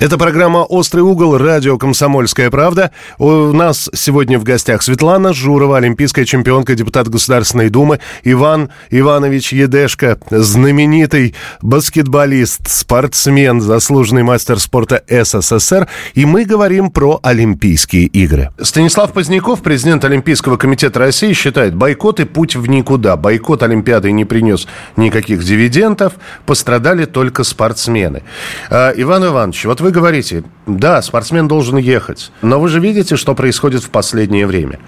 Это 0.00 0.16
программа 0.16 0.60
«Острый 0.60 1.00
угол», 1.00 1.36
радио 1.36 1.76
«Комсомольская 1.76 2.50
правда». 2.50 2.90
У 3.18 3.52
нас 3.52 3.90
сегодня 3.92 4.38
в 4.38 4.44
гостях 4.44 4.82
Светлана 4.82 5.34
Журова, 5.34 5.76
олимпийская 5.76 6.24
чемпионка, 6.24 6.74
депутат 6.74 7.06
Государственной 7.08 7.68
Думы, 7.68 8.00
Иван 8.24 8.70
Иванович 8.88 9.52
Едешко, 9.52 10.18
знаменитый 10.30 11.34
баскетболист, 11.60 12.66
спортсмен, 12.66 13.60
заслуженный 13.60 14.22
мастер 14.22 14.58
спорта 14.58 15.02
СССР. 15.06 15.86
И 16.14 16.24
мы 16.24 16.46
говорим 16.46 16.90
про 16.90 17.20
Олимпийские 17.22 18.06
игры. 18.06 18.52
Станислав 18.58 19.12
Поздняков, 19.12 19.60
президент 19.60 20.02
Олимпийского 20.06 20.56
комитета 20.56 20.98
России, 20.98 21.34
считает, 21.34 21.74
бойкот 21.74 22.20
и 22.20 22.24
путь 22.24 22.56
в 22.56 22.66
никуда. 22.68 23.18
Бойкот 23.18 23.62
Олимпиады 23.62 24.12
не 24.12 24.24
принес 24.24 24.66
никаких 24.96 25.44
дивидендов, 25.44 26.14
пострадали 26.46 27.04
только 27.04 27.44
спортсмены. 27.44 28.22
А, 28.70 28.94
Иван 28.96 29.26
Иванович, 29.26 29.66
вот 29.66 29.82
вы 29.82 29.89
говорите, 29.90 30.44
да, 30.66 31.02
спортсмен 31.02 31.48
должен 31.48 31.76
ехать, 31.76 32.32
но 32.42 32.60
вы 32.60 32.68
же 32.68 32.80
видите, 32.80 33.16
что 33.16 33.34
происходит 33.34 33.82
в 33.82 33.90
последнее 33.90 34.46
время. 34.46 34.78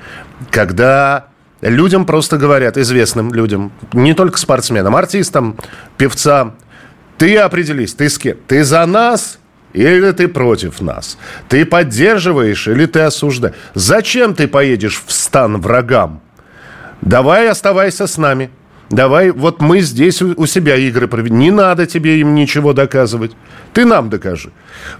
Когда 0.50 1.26
людям 1.60 2.04
просто 2.04 2.38
говорят, 2.38 2.76
известным 2.76 3.32
людям, 3.32 3.72
не 3.92 4.14
только 4.14 4.38
спортсменам, 4.38 4.96
артистам, 4.96 5.56
певцам, 5.96 6.56
ты 7.18 7.36
определись, 7.36 7.94
ты 7.94 8.08
с 8.08 8.18
кем? 8.18 8.36
Ты 8.46 8.64
за 8.64 8.84
нас 8.86 9.38
или 9.72 10.10
ты 10.12 10.28
против 10.28 10.80
нас? 10.80 11.18
Ты 11.48 11.64
поддерживаешь 11.64 12.68
или 12.68 12.86
ты 12.86 13.00
осуждаешь? 13.00 13.54
Зачем 13.74 14.34
ты 14.34 14.48
поедешь 14.48 15.02
в 15.06 15.12
стан 15.12 15.60
врагам? 15.60 16.20
Давай 17.00 17.48
оставайся 17.48 18.06
с 18.06 18.18
нами. 18.18 18.50
Давай, 18.92 19.30
вот 19.30 19.62
мы 19.62 19.80
здесь 19.80 20.20
у, 20.20 20.44
себя 20.44 20.76
игры 20.76 21.08
проведем. 21.08 21.38
Не 21.38 21.50
надо 21.50 21.86
тебе 21.86 22.20
им 22.20 22.34
ничего 22.34 22.74
доказывать. 22.74 23.34
Ты 23.72 23.86
нам 23.86 24.10
докажи. 24.10 24.50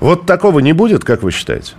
Вот 0.01 0.25
такого 0.25 0.61
не 0.61 0.73
будет, 0.73 1.05
как 1.05 1.23
вы 1.23 1.31
считаете? 1.31 1.75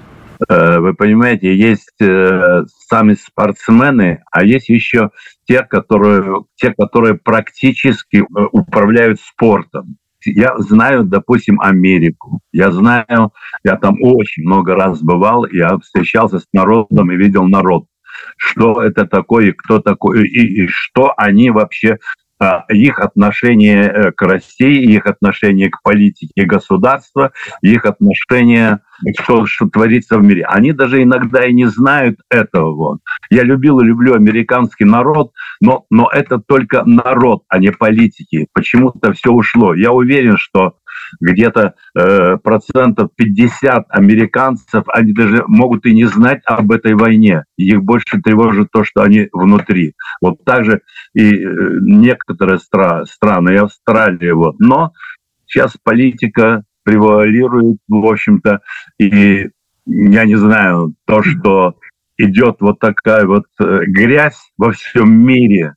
Э, 0.47 0.77
вы 0.77 0.93
понимаете, 0.93 1.55
есть 1.55 1.99
э, 1.99 2.65
сами 2.87 3.15
спортсмены, 3.15 4.21
а 4.31 4.43
есть 4.43 4.69
еще 4.69 5.09
те, 5.47 5.63
которые, 5.63 6.43
те, 6.55 6.75
которые 6.77 7.15
практически 7.15 8.17
э, 8.17 8.23
управляют 8.51 9.19
спортом. 9.19 9.97
Я 10.23 10.55
знаю, 10.59 11.05
допустим, 11.05 11.59
Америку. 11.61 12.41
Я 12.51 12.71
знаю, 12.71 13.33
я 13.63 13.75
там 13.75 13.97
очень 14.01 14.43
много 14.43 14.75
раз 14.75 15.01
бывал, 15.01 15.47
я 15.47 15.79
встречался 15.79 16.37
с 16.37 16.45
народом 16.53 17.11
и 17.11 17.17
видел 17.17 17.47
народ 17.47 17.85
что 18.37 18.81
это 18.81 19.05
такое, 19.05 19.53
кто 19.53 19.79
такой, 19.79 20.27
и, 20.27 20.63
и 20.63 20.67
что 20.67 21.13
они 21.17 21.49
вообще 21.49 21.97
а, 22.43 22.65
их 22.67 22.99
отношение 22.99 23.83
э, 23.83 24.11
к 24.11 24.21
России, 24.23 24.91
их 24.91 25.05
отношение 25.05 25.69
к 25.69 25.81
политике 25.81 26.43
государства, 26.43 27.31
их 27.61 27.85
отношение, 27.85 28.79
что, 29.17 29.45
что 29.45 29.69
творится 29.69 30.17
в 30.17 30.23
мире. 30.23 30.43
Они 30.45 30.73
даже 30.73 31.01
иногда 31.01 31.45
и 31.45 31.53
не 31.53 31.65
знают 31.67 32.19
этого. 32.29 32.99
Я 33.29 33.43
любил 33.43 33.79
и 33.79 33.85
люблю 33.85 34.13
американский 34.13 34.83
народ, 34.83 35.31
но, 35.61 35.85
но 35.89 36.09
это 36.11 36.37
только 36.37 36.83
народ, 36.83 37.43
а 37.47 37.59
не 37.59 37.71
политики. 37.71 38.47
Почему-то 38.51 39.13
все 39.13 39.31
ушло. 39.31 39.73
Я 39.73 39.93
уверен, 39.93 40.35
что 40.37 40.75
где-то 41.19 41.75
э, 41.97 42.37
процентов 42.37 43.09
50 43.15 43.85
американцев, 43.89 44.83
они 44.87 45.13
даже 45.13 45.43
могут 45.47 45.85
и 45.85 45.93
не 45.93 46.05
знать 46.05 46.41
об 46.45 46.71
этой 46.71 46.95
войне. 46.95 47.45
Их 47.57 47.83
больше 47.83 48.21
тревожит 48.21 48.69
то, 48.71 48.83
что 48.83 49.01
они 49.01 49.29
внутри. 49.31 49.93
Вот 50.21 50.43
так 50.43 50.65
же 50.65 50.81
и 51.13 51.35
э, 51.35 51.47
некоторые 51.81 52.59
стра- 52.59 53.05
страны, 53.05 53.51
и 53.51 53.57
Австралия. 53.57 54.33
Вот. 54.33 54.59
Но 54.59 54.91
сейчас 55.45 55.75
политика 55.83 56.63
превалирует, 56.83 57.77
в 57.87 58.05
общем-то, 58.05 58.59
и 58.99 59.49
я 59.85 60.25
не 60.25 60.35
знаю, 60.35 60.95
то, 61.05 61.23
что 61.23 61.75
идет 62.17 62.57
вот 62.59 62.79
такая 62.79 63.25
вот 63.25 63.45
э, 63.59 63.81
грязь 63.85 64.39
во 64.57 64.71
всем 64.71 65.11
мире, 65.11 65.75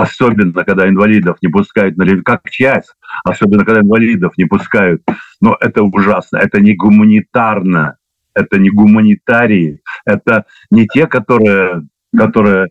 особенно 0.00 0.64
когда 0.64 0.88
инвалидов 0.88 1.36
не 1.42 1.48
пускают 1.48 1.96
на 1.96 2.22
как 2.22 2.48
часть, 2.50 2.94
особенно 3.24 3.64
когда 3.64 3.80
инвалидов 3.80 4.32
не 4.36 4.44
пускают. 4.44 5.02
Но 5.40 5.56
это 5.60 5.82
ужасно, 5.82 6.38
это 6.38 6.60
не 6.60 6.74
гуманитарно, 6.74 7.96
это 8.34 8.58
не 8.58 8.70
гуманитарии, 8.70 9.80
это 10.04 10.46
не 10.70 10.86
те, 10.86 11.06
которые, 11.06 11.86
которые 12.16 12.68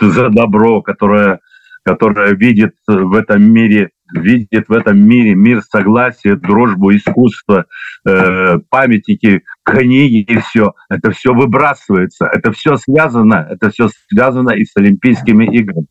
за 0.00 0.28
добро, 0.28 0.82
которые, 0.82 1.40
которые 1.84 2.34
видят 2.34 2.74
в 2.86 3.14
этом 3.14 3.42
мире 3.42 3.90
видит 4.14 4.68
в 4.68 4.72
этом 4.72 4.98
мире 4.98 5.34
мир 5.34 5.62
согласия, 5.62 6.34
дружбу, 6.34 6.94
искусство, 6.96 7.66
э, 8.06 8.58
памятники, 8.70 9.42
книги 9.62 10.20
и 10.20 10.38
все. 10.38 10.72
Это 10.88 11.10
все 11.10 11.34
выбрасывается. 11.34 12.26
Это 12.26 12.52
все 12.52 12.76
связано. 12.76 13.46
Это 13.50 13.70
все 13.70 13.90
связано 14.08 14.52
и 14.52 14.64
с 14.64 14.74
Олимпийскими 14.76 15.44
играми. 15.44 15.88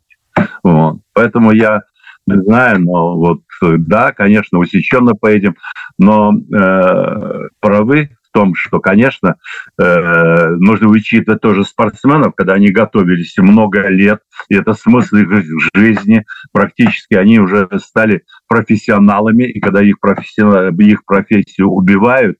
Вот. 0.64 1.00
Поэтому 1.14 1.52
я 1.52 1.82
не 2.28 2.42
знаю, 2.42 2.82
но 2.82 3.18
вот 3.18 3.42
да, 3.62 4.12
конечно, 4.12 4.60
усеченно 4.60 5.14
поедем, 5.14 5.56
но 5.98 6.34
э, 6.34 7.48
правы 7.60 8.10
в 8.24 8.32
том, 8.34 8.54
что, 8.54 8.80
конечно, 8.80 9.38
э, 9.82 10.48
нужно 10.58 10.90
учитывать 10.90 11.42
тоже 11.42 11.64
спортсменов, 11.64 12.36
когда 12.36 12.54
они 12.54 12.70
готовились 12.70 13.38
много 13.38 13.88
лет, 13.88 14.20
и 14.50 14.56
это 14.56 14.74
смысл 14.74 15.16
их 15.16 15.30
жизни, 15.74 16.26
практически 16.52 17.16
они 17.16 17.40
уже 17.40 17.68
стали 17.78 18.24
профессионалами, 18.48 19.46
и 19.46 19.60
когда 19.60 19.82
их, 19.82 20.00
профессионал, 20.00 20.70
их 20.78 21.06
профессию 21.06 21.70
убивают, 21.70 22.38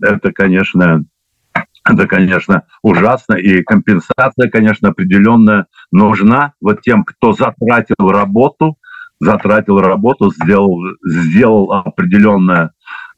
это, 0.00 0.32
конечно, 0.32 1.04
это, 1.88 2.06
конечно, 2.06 2.62
ужасно, 2.82 3.34
и 3.34 3.62
компенсация, 3.62 4.50
конечно, 4.50 4.88
определенная 4.88 5.66
нужна 5.92 6.52
вот 6.60 6.82
тем, 6.82 7.04
кто 7.04 7.32
затратил 7.32 8.08
работу, 8.10 8.76
затратил 9.20 9.80
работу, 9.80 10.30
сделал, 10.32 10.80
сделал 11.04 11.72
определенное 11.72 12.72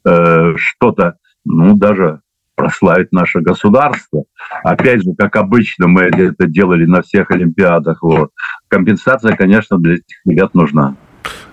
э, 0.05 0.53
что-то, 0.57 1.15
ну, 1.45 1.75
даже 1.75 2.21
прославить 2.55 3.13
наше 3.13 3.39
государство. 3.39 4.23
Опять 4.63 5.03
же, 5.03 5.11
как 5.17 5.37
обычно, 5.37 5.87
мы 5.87 6.01
это 6.01 6.45
делали 6.45 6.85
на 6.85 7.01
всех 7.01 7.31
Олимпиадах. 7.31 8.03
Вот. 8.03 8.31
Компенсация, 8.67 9.35
конечно, 9.37 9.77
для 9.77 9.93
этих 9.93 10.17
ребят 10.25 10.53
нужна. 10.53 10.95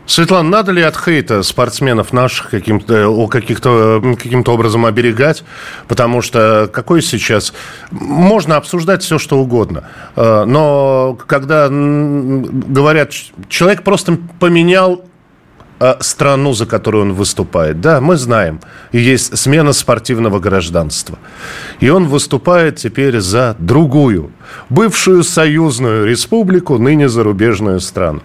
Светлана, 0.06 0.48
надо 0.48 0.70
ли 0.70 0.82
от 0.82 0.96
хейта 0.96 1.42
спортсменов 1.42 2.12
наших 2.12 2.50
каким-то, 2.50 3.26
каких-то, 3.26 4.00
каким-то 4.16 4.52
образом 4.52 4.86
оберегать? 4.86 5.44
Потому 5.88 6.22
что 6.22 6.70
какой 6.72 7.02
сейчас... 7.02 7.52
Можно 7.90 8.56
обсуждать 8.56 9.02
все, 9.02 9.18
что 9.18 9.38
угодно. 9.38 9.84
Э, 10.14 10.44
но 10.46 11.18
когда 11.26 11.68
говорят, 11.68 13.12
человек 13.48 13.82
просто 13.82 14.18
поменял 14.38 15.04
э, 15.80 15.94
страну, 16.00 16.52
за 16.52 16.66
которую 16.66 17.02
он 17.02 17.12
выступает. 17.12 17.80
Да, 17.80 18.00
мы 18.00 18.16
знаем. 18.16 18.60
Есть 18.92 19.36
смена 19.36 19.72
спортивного 19.72 20.38
гражданства. 20.38 21.18
И 21.80 21.88
он 21.88 22.06
выступает 22.06 22.76
теперь 22.76 23.18
за 23.18 23.56
другую, 23.58 24.30
бывшую 24.70 25.24
союзную 25.24 26.06
республику, 26.06 26.78
ныне 26.78 27.08
зарубежную 27.08 27.80
страну. 27.80 28.22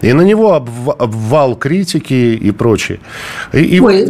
И 0.00 0.12
на 0.12 0.22
него 0.22 0.54
обвал 0.54 1.56
критики 1.56 2.34
и 2.34 2.50
прочее. 2.50 3.00
И, 3.52 3.58
и... 3.58 3.80
Ой, 3.80 4.06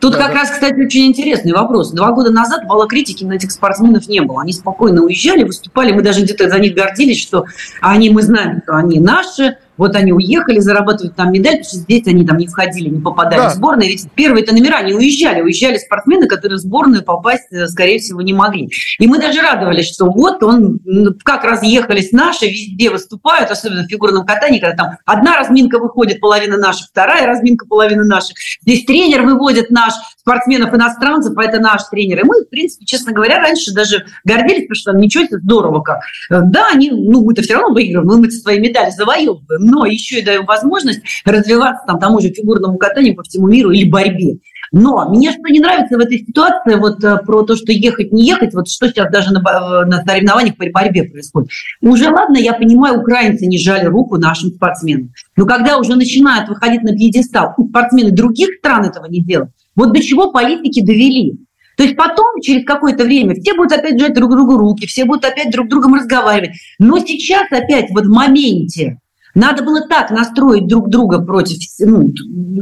Тут 0.00 0.12
да, 0.12 0.18
как 0.18 0.28
да. 0.28 0.34
раз, 0.34 0.50
кстати, 0.50 0.78
очень 0.78 1.06
интересный 1.06 1.52
вопрос. 1.52 1.92
Два 1.92 2.12
года 2.12 2.30
назад 2.30 2.64
вала 2.66 2.86
критики 2.86 3.24
на 3.24 3.34
этих 3.34 3.50
спортсменов 3.52 4.06
не 4.06 4.20
было. 4.20 4.42
Они 4.42 4.52
спокойно 4.52 5.02
уезжали, 5.02 5.44
выступали. 5.44 5.92
Мы 5.92 6.02
даже 6.02 6.22
где-то 6.22 6.50
за 6.50 6.58
них 6.58 6.74
гордились, 6.74 7.20
что 7.20 7.46
они, 7.80 8.10
мы 8.10 8.22
знаем, 8.22 8.60
что 8.62 8.76
они 8.76 9.00
наши, 9.00 9.56
вот 9.76 9.96
они 9.96 10.12
уехали 10.12 10.58
зарабатывать 10.58 11.16
там 11.16 11.32
медаль, 11.32 11.58
потому 11.58 11.64
что 11.64 11.76
здесь 11.78 12.06
они 12.06 12.26
там 12.26 12.36
не 12.36 12.46
входили, 12.46 12.88
не 12.88 13.00
попадали 13.00 13.40
да. 13.40 13.48
в 13.50 13.54
сборную. 13.54 13.88
Ведь 13.88 14.06
первые-то 14.14 14.52
номера 14.52 14.82
не 14.82 14.92
уезжали. 14.92 15.40
Уезжали 15.40 15.78
спортсмены, 15.78 16.26
которые 16.26 16.58
в 16.58 16.60
сборную 16.60 17.02
попасть, 17.02 17.50
э, 17.50 17.66
скорее 17.66 17.98
всего, 17.98 18.20
не 18.20 18.34
могли. 18.34 18.68
И 18.98 19.06
мы 19.06 19.18
даже 19.18 19.40
радовались, 19.40 19.90
что 19.92 20.06
вот 20.06 20.42
он, 20.42 20.80
как 21.24 21.44
разъехались 21.44 22.12
наши, 22.12 22.46
везде 22.46 22.90
выступают, 22.90 23.50
особенно 23.50 23.84
в 23.84 23.88
фигурном 23.88 24.26
катании, 24.26 24.58
когда 24.58 24.76
там 24.76 24.96
одна 25.06 25.36
разминка 25.38 25.78
выходит, 25.78 26.20
половина 26.20 26.56
наших, 26.56 26.88
вторая 26.88 27.26
разминка, 27.26 27.66
половина 27.66 28.04
наших. 28.04 28.36
Здесь 28.62 28.84
тренер 28.84 29.22
выводит 29.22 29.70
наш 29.70 29.94
спортсменов-иностранцев, 30.30 31.36
а 31.36 31.44
это 31.44 31.58
наш 31.58 31.82
тренер. 31.90 32.20
И 32.20 32.24
мы, 32.24 32.44
в 32.44 32.48
принципе, 32.48 32.84
честно 32.84 33.12
говоря, 33.12 33.40
раньше 33.40 33.72
даже 33.74 34.04
гордились, 34.24 34.68
потому 34.68 34.74
что 34.74 34.92
ничего 34.92 35.26
себе 35.26 35.38
здорово 35.38 35.80
как. 35.80 36.00
Да, 36.30 36.68
они, 36.72 36.90
ну, 36.90 37.24
мы-то 37.24 37.42
все 37.42 37.54
равно 37.54 37.74
выигрываем, 37.74 38.20
мы 38.20 38.30
свои 38.30 38.60
медали 38.60 38.90
завоевываем, 38.90 39.64
но 39.64 39.86
еще 39.86 40.20
и 40.20 40.24
даем 40.24 40.46
возможность 40.46 41.00
развиваться 41.24 41.84
там 41.86 41.98
тому 41.98 42.20
же 42.20 42.28
фигурному 42.28 42.78
катанию 42.78 43.16
по 43.16 43.22
всему 43.22 43.48
миру 43.48 43.70
или 43.70 43.88
борьбе. 43.88 44.38
Но 44.72 45.08
мне 45.08 45.32
что 45.32 45.42
не 45.48 45.58
нравится 45.58 45.96
в 45.96 46.00
этой 46.00 46.18
ситуации, 46.18 46.76
вот 46.76 47.02
э, 47.02 47.16
про 47.26 47.42
то, 47.42 47.56
что 47.56 47.72
ехать, 47.72 48.12
не 48.12 48.24
ехать, 48.24 48.54
вот 48.54 48.68
что 48.68 48.86
сейчас 48.86 49.10
даже 49.10 49.32
на, 49.32 49.40
э, 49.40 49.84
на 49.86 50.04
соревнованиях 50.04 50.56
по 50.56 50.64
борьбе 50.70 51.04
происходит. 51.04 51.50
Уже 51.80 52.08
ладно, 52.08 52.36
я 52.36 52.52
понимаю, 52.52 53.00
украинцы 53.00 53.46
не 53.46 53.58
жали 53.58 53.86
руку 53.86 54.16
нашим 54.16 54.50
спортсменам. 54.50 55.12
Но 55.36 55.44
когда 55.44 55.76
уже 55.78 55.96
начинают 55.96 56.48
выходить 56.48 56.82
на 56.82 56.92
пьедестал, 56.92 57.52
спортсмены 57.68 58.12
других 58.12 58.58
стран 58.58 58.84
этого 58.84 59.06
не 59.06 59.20
делают, 59.24 59.50
вот 59.80 59.92
до 59.92 60.02
чего 60.02 60.30
политики 60.30 60.84
довели. 60.84 61.38
То 61.76 61.84
есть 61.84 61.96
потом, 61.96 62.40
через 62.42 62.66
какое-то 62.66 63.04
время, 63.04 63.34
все 63.34 63.54
будут 63.54 63.72
опять 63.72 63.98
жать 63.98 64.12
друг 64.12 64.30
другу 64.30 64.58
руки, 64.58 64.86
все 64.86 65.06
будут 65.06 65.24
опять 65.24 65.50
друг 65.50 65.66
с 65.66 65.70
другом 65.70 65.94
разговаривать. 65.94 66.56
Но 66.78 66.98
сейчас 66.98 67.50
опять 67.50 67.90
вот 67.90 68.04
в 68.04 68.10
моменте 68.10 68.98
надо 69.34 69.62
было 69.62 69.88
так 69.88 70.10
настроить 70.10 70.66
друг 70.66 70.90
друга 70.90 71.20
против 71.20 71.58
ну, 71.78 72.12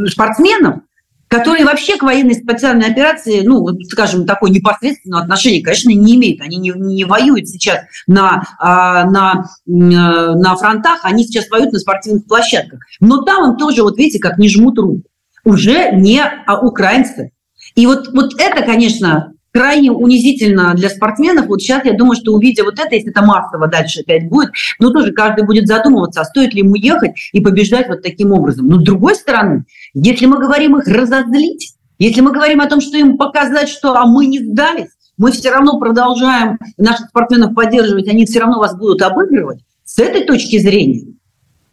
спортсменов, 0.07 0.83
которые 1.27 1.65
вообще 1.65 1.97
к 1.97 2.05
военной 2.05 2.35
специальной 2.35 2.87
операции, 2.87 3.41
ну, 3.45 3.67
скажем, 3.91 4.25
такое 4.25 4.53
непосредственного 4.53 5.25
отношения, 5.25 5.63
конечно, 5.63 5.89
не 5.89 6.15
имеют. 6.15 6.41
Они 6.41 6.57
не, 6.57 6.71
не 6.71 7.05
воюют 7.05 7.49
сейчас 7.49 7.81
на, 8.07 8.45
а, 8.61 9.05
на, 9.11 9.47
э, 9.67 9.71
на 9.71 10.57
фронтах, 10.57 11.01
они 11.03 11.25
сейчас 11.25 11.51
воюют 11.51 11.73
на 11.73 11.81
спортивных 11.81 12.27
площадках. 12.27 12.81
Но 13.01 13.23
там 13.23 13.51
им 13.51 13.57
тоже, 13.57 13.83
вот 13.83 13.99
видите, 13.99 14.21
как 14.21 14.39
не 14.39 14.49
жмут 14.49 14.79
руку. 14.79 15.03
Уже 15.49 15.93
не 15.93 16.23
украинцы. 16.63 17.33
И 17.75 17.87
вот, 17.87 18.09
вот 18.13 18.35
это, 18.39 18.63
конечно, 18.63 19.33
крайне 19.51 19.91
унизительно 19.91 20.75
для 20.75 20.91
спортсменов. 20.91 21.47
Вот 21.47 21.63
сейчас 21.63 21.87
я 21.87 21.95
думаю, 21.95 22.17
что 22.17 22.35
увидя 22.35 22.65
вот 22.65 22.79
это, 22.79 22.95
если 22.95 23.11
это 23.11 23.23
массово 23.23 23.67
дальше 23.67 24.01
опять 24.01 24.29
будет, 24.29 24.51
ну 24.79 24.91
тоже 24.91 25.13
каждый 25.13 25.47
будет 25.47 25.67
задумываться, 25.67 26.21
а 26.21 26.25
стоит 26.25 26.53
ли 26.53 26.61
ему 26.61 26.75
ехать 26.75 27.13
и 27.33 27.41
побеждать 27.41 27.89
вот 27.89 28.03
таким 28.03 28.33
образом. 28.33 28.69
Но 28.69 28.79
с 28.79 28.85
другой 28.85 29.15
стороны, 29.15 29.65
если 29.95 30.27
мы 30.27 30.39
говорим 30.39 30.77
их 30.77 30.87
разозлить, 30.87 31.75
если 31.99 32.21
мы 32.21 32.33
говорим 32.33 32.61
о 32.61 32.67
том, 32.67 32.83
что 32.83 32.99
им 32.99 33.17
показать, 33.17 33.71
что 33.71 33.95
а 33.97 34.05
мы 34.05 34.27
не 34.27 34.41
сдались, 34.41 34.91
мы 35.17 35.33
все 35.33 35.51
равно 35.51 35.79
продолжаем 35.79 36.59
наших 36.77 37.09
спортсменов 37.09 37.55
поддерживать, 37.55 38.07
они 38.07 38.27
все 38.27 38.41
равно 38.41 38.59
вас 38.59 38.77
будут 38.77 39.01
обыгрывать, 39.01 39.61
с 39.83 39.99
этой 39.99 40.25
точки 40.25 40.59
зрения 40.59 41.18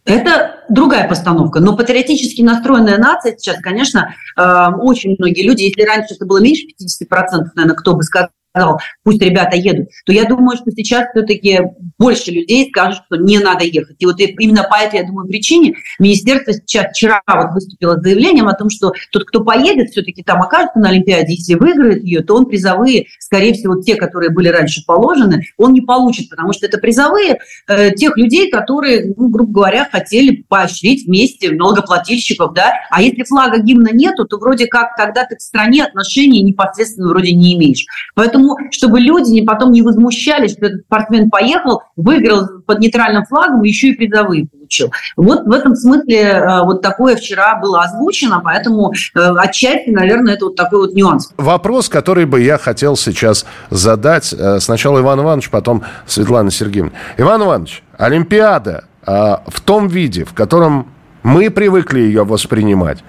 это 0.05 0.63
другая 0.69 1.07
постановка. 1.09 1.59
Но 1.59 1.75
патриотически 1.75 2.41
настроенная 2.41 2.97
нация 2.97 3.35
сейчас, 3.37 3.59
конечно, 3.59 4.15
э, 4.37 4.67
очень 4.79 5.15
многие 5.17 5.45
люди, 5.45 5.63
если 5.63 5.81
раньше 5.81 6.13
это 6.13 6.25
было 6.25 6.39
меньше 6.39 6.65
50%, 6.67 7.51
наверное, 7.55 7.75
кто 7.75 7.95
бы 7.95 8.03
сказал, 8.03 8.29
сказал, 8.55 8.79
пусть 9.03 9.21
ребята 9.21 9.57
едут, 9.57 9.89
то 10.05 10.13
я 10.13 10.25
думаю, 10.25 10.57
что 10.57 10.71
сейчас 10.71 11.07
все-таки 11.11 11.59
больше 11.97 12.31
людей 12.31 12.69
скажут, 12.69 13.03
что 13.05 13.17
не 13.17 13.39
надо 13.39 13.65
ехать. 13.65 13.97
И 13.99 14.05
вот 14.05 14.15
именно 14.19 14.63
по 14.63 14.75
этой, 14.75 14.99
я 14.99 15.05
думаю, 15.05 15.27
причине 15.27 15.75
министерство 15.99 16.53
сейчас 16.53 16.91
вчера 16.91 17.21
вот 17.27 17.53
выступило 17.53 17.97
с 17.97 18.01
заявлением 18.01 18.47
о 18.47 18.53
том, 18.53 18.69
что 18.69 18.93
тот, 19.11 19.25
кто 19.25 19.43
поедет, 19.43 19.89
все-таки 19.89 20.23
там 20.23 20.41
окажется 20.41 20.79
на 20.79 20.89
Олимпиаде, 20.89 21.33
если 21.33 21.55
выиграет 21.55 22.03
ее, 22.03 22.21
то 22.21 22.35
он 22.35 22.45
призовые, 22.45 23.07
скорее 23.19 23.53
всего, 23.53 23.81
те, 23.81 23.95
которые 23.95 24.31
были 24.31 24.47
раньше 24.47 24.81
положены, 24.85 25.43
он 25.57 25.73
не 25.73 25.81
получит, 25.81 26.29
потому 26.29 26.53
что 26.53 26.65
это 26.65 26.77
призовые 26.77 27.39
э, 27.67 27.91
тех 27.91 28.17
людей, 28.17 28.49
которые, 28.49 29.13
ну, 29.17 29.27
грубо 29.27 29.51
говоря, 29.51 29.87
хотели 29.91 30.43
поощрить 30.47 31.05
вместе 31.05 31.51
налогоплательщиков, 31.51 32.53
да, 32.53 32.73
а 32.89 33.01
если 33.01 33.23
флага 33.23 33.59
гимна 33.59 33.89
нету, 33.91 34.25
то 34.25 34.37
вроде 34.37 34.67
как 34.67 34.95
тогда 34.95 35.25
ты 35.25 35.35
к 35.35 35.41
стране 35.41 35.83
отношения 35.83 36.41
непосредственно 36.41 37.09
вроде 37.09 37.33
не 37.33 37.55
имеешь. 37.55 37.85
Поэтому 38.15 38.44
тому, 38.45 38.57
чтобы 38.71 38.99
люди 38.99 39.31
не, 39.31 39.41
потом 39.41 39.71
не 39.71 39.81
возмущались, 39.81 40.53
что 40.53 40.67
этот 40.67 40.81
спортсмен 40.81 41.29
поехал, 41.29 41.81
выиграл 41.95 42.47
под 42.65 42.79
нейтральным 42.79 43.25
флагом, 43.25 43.63
еще 43.63 43.89
и 43.89 43.93
призовые 43.93 44.47
получил. 44.47 44.91
Вот 45.15 45.45
в 45.45 45.51
этом 45.51 45.75
смысле 45.75 46.21
э, 46.21 46.63
вот 46.63 46.81
такое 46.81 47.15
вчера 47.15 47.59
было 47.59 47.83
озвучено, 47.83 48.41
поэтому 48.43 48.91
э, 48.91 49.19
отчасти, 49.37 49.89
наверное, 49.89 50.35
это 50.35 50.45
вот 50.45 50.55
такой 50.55 50.79
вот 50.79 50.93
нюанс. 50.93 51.31
Вопрос, 51.37 51.89
который 51.89 52.25
бы 52.25 52.41
я 52.41 52.57
хотел 52.57 52.95
сейчас 52.95 53.45
задать. 53.69 54.33
Э, 54.33 54.59
сначала 54.59 54.99
Иван 54.99 55.21
Иванович, 55.21 55.49
потом 55.49 55.83
Светлана 56.05 56.51
Сергеевна. 56.51 56.91
Иван 57.17 57.43
Иванович, 57.43 57.83
Олимпиада 57.97 58.85
в 59.05 59.61
том 59.63 59.87
виде, 59.87 60.25
в 60.25 60.33
котором 60.33 60.87
мы 61.21 61.51
привыкли 61.51 61.99
ее 61.99 62.25
воспринимать, 62.25 63.03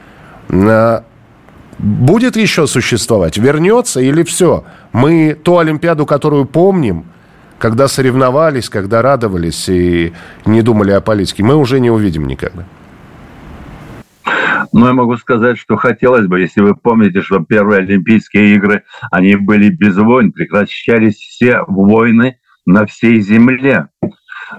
будет 1.79 2.37
еще 2.37 2.67
существовать? 2.67 3.37
Вернется 3.37 4.01
или 4.01 4.23
все? 4.23 4.65
Мы 4.97 5.35
ту 5.35 5.59
Олимпиаду, 5.59 6.07
которую 6.07 6.47
помним, 6.47 7.05
когда 7.59 7.87
соревновались, 7.87 8.71
когда 8.71 9.03
радовались 9.03 9.69
и 9.69 10.15
не 10.47 10.63
думали 10.63 10.91
о 10.93 11.03
политике, 11.03 11.43
мы 11.43 11.55
уже 11.55 11.81
не 11.81 11.91
увидим 11.91 12.27
никогда. 12.27 12.65
Ну, 14.73 14.87
я 14.87 14.95
могу 14.95 15.19
сказать, 15.19 15.59
что 15.59 15.77
хотелось 15.77 16.27
бы, 16.27 16.41
если 16.41 16.63
вы 16.63 16.75
помните, 16.75 17.21
что 17.21 17.41
первые 17.41 17.81
Олимпийские 17.81 18.55
игры, 18.55 18.85
они 19.11 19.37
были 19.37 19.69
без 19.69 19.99
войн, 19.99 20.33
прекращались 20.33 21.17
все 21.17 21.61
войны 21.67 22.39
на 22.65 22.87
всей 22.87 23.21
земле. 23.21 23.89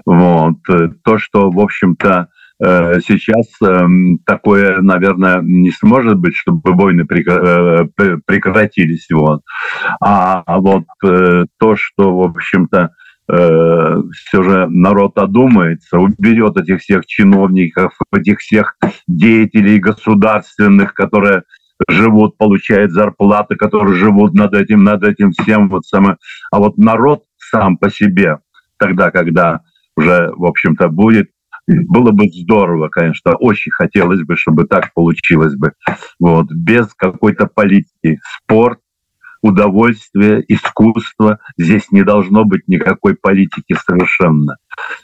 Вот. 0.06 0.58
То, 1.02 1.18
что, 1.18 1.50
в 1.50 1.58
общем-то, 1.58 2.28
Э, 2.28 2.37
сейчас 2.60 3.46
эм, 3.62 4.18
такое, 4.26 4.80
наверное, 4.80 5.40
не 5.42 5.70
сможет 5.70 6.18
быть, 6.18 6.34
чтобы 6.34 6.72
войны 6.74 7.02
э, 7.02 7.84
прекратились. 8.26 9.06
Вот. 9.10 9.42
А 10.00 10.42
вот 10.58 10.84
э, 11.04 11.44
то, 11.58 11.76
что, 11.76 12.16
в 12.16 12.22
общем-то, 12.22 12.90
все 13.30 14.42
же 14.42 14.68
народ 14.70 15.18
одумается, 15.18 15.98
уберет 15.98 16.56
этих 16.56 16.80
всех 16.80 17.04
чиновников, 17.04 17.92
этих 18.10 18.38
всех 18.38 18.78
деятелей 19.06 19.78
государственных, 19.78 20.94
которые 20.94 21.42
живут, 21.88 22.36
получают 22.38 22.92
зарплаты, 22.92 23.56
которые 23.56 23.94
живут 23.96 24.34
над 24.34 24.54
этим, 24.54 24.82
над 24.82 25.04
этим 25.04 25.32
всем. 25.32 25.68
Вот 25.68 25.84
самое. 25.84 26.16
А 26.50 26.58
вот 26.58 26.78
народ 26.78 27.24
сам 27.36 27.76
по 27.76 27.90
себе, 27.90 28.38
тогда, 28.78 29.10
когда 29.10 29.60
уже, 29.96 30.32
в 30.34 30.44
общем-то, 30.44 30.88
будет 30.88 31.30
было 31.68 32.12
бы 32.12 32.28
здорово, 32.28 32.88
конечно, 32.88 33.34
очень 33.36 33.72
хотелось 33.72 34.22
бы, 34.22 34.36
чтобы 34.36 34.64
так 34.64 34.92
получилось 34.94 35.54
бы. 35.54 35.72
Вот, 36.18 36.46
без 36.50 36.92
какой-то 36.94 37.46
политики. 37.46 38.18
Спорт, 38.42 38.80
удовольствие, 39.42 40.44
искусство. 40.48 41.38
Здесь 41.56 41.90
не 41.90 42.02
должно 42.02 42.44
быть 42.44 42.66
никакой 42.66 43.14
политики 43.14 43.76
совершенно. 43.86 44.56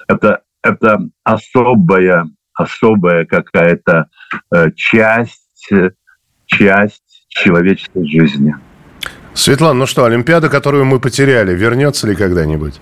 Это, 0.09 0.43
это 0.63 1.01
особая, 1.23 2.27
особая 2.55 3.27
какая-то 3.27 4.07
э, 4.55 4.71
часть, 4.75 5.69
часть 6.47 7.27
человеческой 7.29 8.09
жизни. 8.09 8.55
Светлана, 9.35 9.81
ну 9.81 9.87
что, 9.87 10.05
Олимпиада, 10.05 10.49
которую 10.49 10.85
мы 10.85 11.01
потеряли, 11.01 11.55
вернется 11.55 12.07
ли 12.07 12.15
когда-нибудь? 12.15 12.81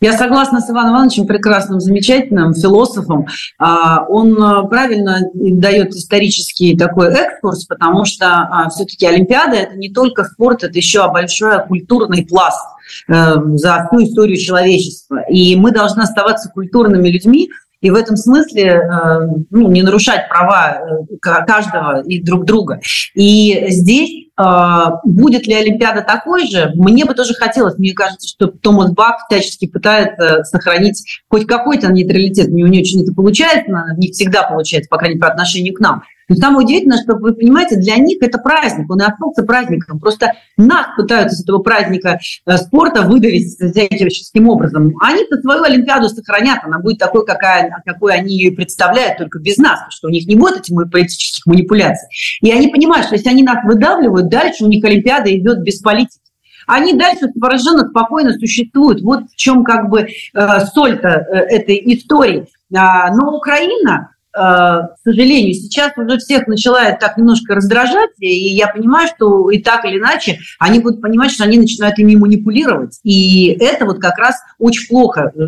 Я 0.00 0.12
согласна 0.12 0.60
с 0.60 0.70
Иваном 0.70 0.92
Ивановичем, 0.92 1.26
прекрасным, 1.26 1.80
замечательным 1.80 2.52
философом. 2.52 3.26
А, 3.58 4.04
он 4.06 4.40
а, 4.42 4.64
правильно 4.64 5.20
дает 5.32 5.94
исторический 5.94 6.76
такой 6.76 7.14
экскурс, 7.14 7.64
потому 7.64 8.04
что 8.04 8.26
а, 8.26 8.68
все-таки 8.68 9.06
Олимпиада– 9.06 9.56
это 9.56 9.76
не 9.76 9.90
только 9.90 10.24
спорт, 10.24 10.64
это 10.64 10.76
еще 10.76 11.10
большой 11.10 11.66
культурный 11.66 12.26
пласт 12.26 12.62
э, 13.08 13.34
за 13.54 13.88
всю 13.88 14.04
историю 14.04 14.36
человечества. 14.36 15.22
И 15.30 15.56
мы 15.56 15.72
должны 15.72 16.02
оставаться 16.02 16.50
культурными 16.50 17.08
людьми, 17.08 17.48
и 17.86 17.90
в 17.90 17.94
этом 17.94 18.16
смысле 18.16 18.64
э, 18.64 19.18
ну, 19.50 19.70
не 19.70 19.82
нарушать 19.82 20.28
права 20.28 20.80
э, 20.80 21.44
каждого 21.46 22.02
и 22.02 22.20
друг 22.20 22.44
друга. 22.44 22.80
И 23.14 23.66
здесь 23.68 24.26
а, 24.36 25.00
будет 25.04 25.46
ли 25.46 25.54
Олимпиада 25.54 26.02
такой 26.02 26.48
же? 26.48 26.72
Мне 26.74 27.04
бы 27.04 27.14
тоже 27.14 27.32
хотелось. 27.34 27.78
Мне 27.78 27.94
кажется, 27.94 28.28
что 28.28 28.48
Томас 28.48 28.90
Бах 28.90 29.26
всячески 29.28 29.68
пытается 29.68 30.42
сохранить 30.42 31.22
хоть 31.28 31.46
какой-то 31.46 31.92
нейтралитет. 31.92 32.48
У 32.48 32.56
него 32.56 32.66
не 32.66 32.80
очень 32.80 33.04
это 33.04 33.14
получается, 33.14 33.70
не 33.96 34.10
всегда 34.10 34.42
получается, 34.42 34.88
по 34.90 34.98
крайней 34.98 35.14
мере, 35.14 35.26
по 35.26 35.32
отношению 35.32 35.74
к 35.74 35.80
нам. 35.80 36.02
Но 36.28 36.36
самое 36.36 36.64
удивительное, 36.64 36.98
что 36.98 37.14
вы 37.16 37.34
понимаете, 37.34 37.76
для 37.76 37.96
них 37.96 38.18
это 38.20 38.38
праздник, 38.38 38.90
он 38.90 39.00
и 39.00 39.04
остался 39.04 39.44
праздником. 39.44 40.00
Просто 40.00 40.32
нас 40.56 40.86
пытаются 40.96 41.36
с 41.36 41.42
этого 41.42 41.58
праздника 41.58 42.18
э, 42.46 42.56
спорта 42.56 43.02
выдавить 43.02 43.54
всяким 43.54 44.48
образом. 44.48 44.94
Они-то 45.00 45.40
свою 45.40 45.62
Олимпиаду 45.62 46.08
сохранят, 46.08 46.60
она 46.64 46.80
будет 46.80 46.98
такой, 46.98 47.24
какая, 47.24 47.82
какой 47.84 48.14
они 48.14 48.36
ее 48.36 48.52
представляют, 48.52 49.18
только 49.18 49.38
без 49.38 49.56
нас, 49.58 49.78
потому 49.78 49.90
что 49.92 50.08
у 50.08 50.10
них 50.10 50.26
не 50.26 50.34
будет 50.34 50.58
этих 50.58 50.74
политических 50.90 51.46
манипуляций. 51.46 52.08
И 52.42 52.50
они 52.50 52.68
понимают, 52.68 53.06
что 53.06 53.14
если 53.14 53.28
они 53.28 53.42
нас 53.42 53.58
выдавливают, 53.64 54.28
дальше 54.28 54.64
у 54.64 54.68
них 54.68 54.84
Олимпиада 54.84 55.34
идет 55.36 55.62
без 55.62 55.80
политики. 55.80 56.20
Они 56.66 56.94
дальше 56.94 57.28
совершенно 57.40 57.88
спокойно 57.88 58.32
существуют. 58.32 59.00
Вот 59.02 59.30
в 59.30 59.36
чем 59.36 59.62
как 59.62 59.88
бы 59.88 60.00
э, 60.00 60.60
соль-то 60.74 61.08
э, 61.08 61.36
этой 61.56 61.80
истории. 61.94 62.46
А, 62.74 63.14
но 63.14 63.36
Украина 63.36 64.15
к 64.36 64.96
сожалению, 65.02 65.54
сейчас 65.54 65.92
уже 65.96 66.18
всех 66.18 66.46
начинает 66.46 66.98
так 66.98 67.16
немножко 67.16 67.54
раздражать, 67.54 68.10
и 68.18 68.28
я 68.28 68.68
понимаю, 68.68 69.08
что 69.08 69.48
и 69.50 69.58
так 69.62 69.84
или 69.86 69.98
иначе 69.98 70.38
они 70.58 70.80
будут 70.80 71.00
понимать, 71.00 71.30
что 71.30 71.44
они 71.44 71.58
начинают 71.58 71.98
ими 71.98 72.16
манипулировать. 72.16 73.00
И 73.02 73.56
это 73.58 73.86
вот 73.86 73.98
как 73.98 74.18
раз 74.18 74.36
очень 74.58 74.88
плохо. 74.88 75.32
Э, 75.34 75.40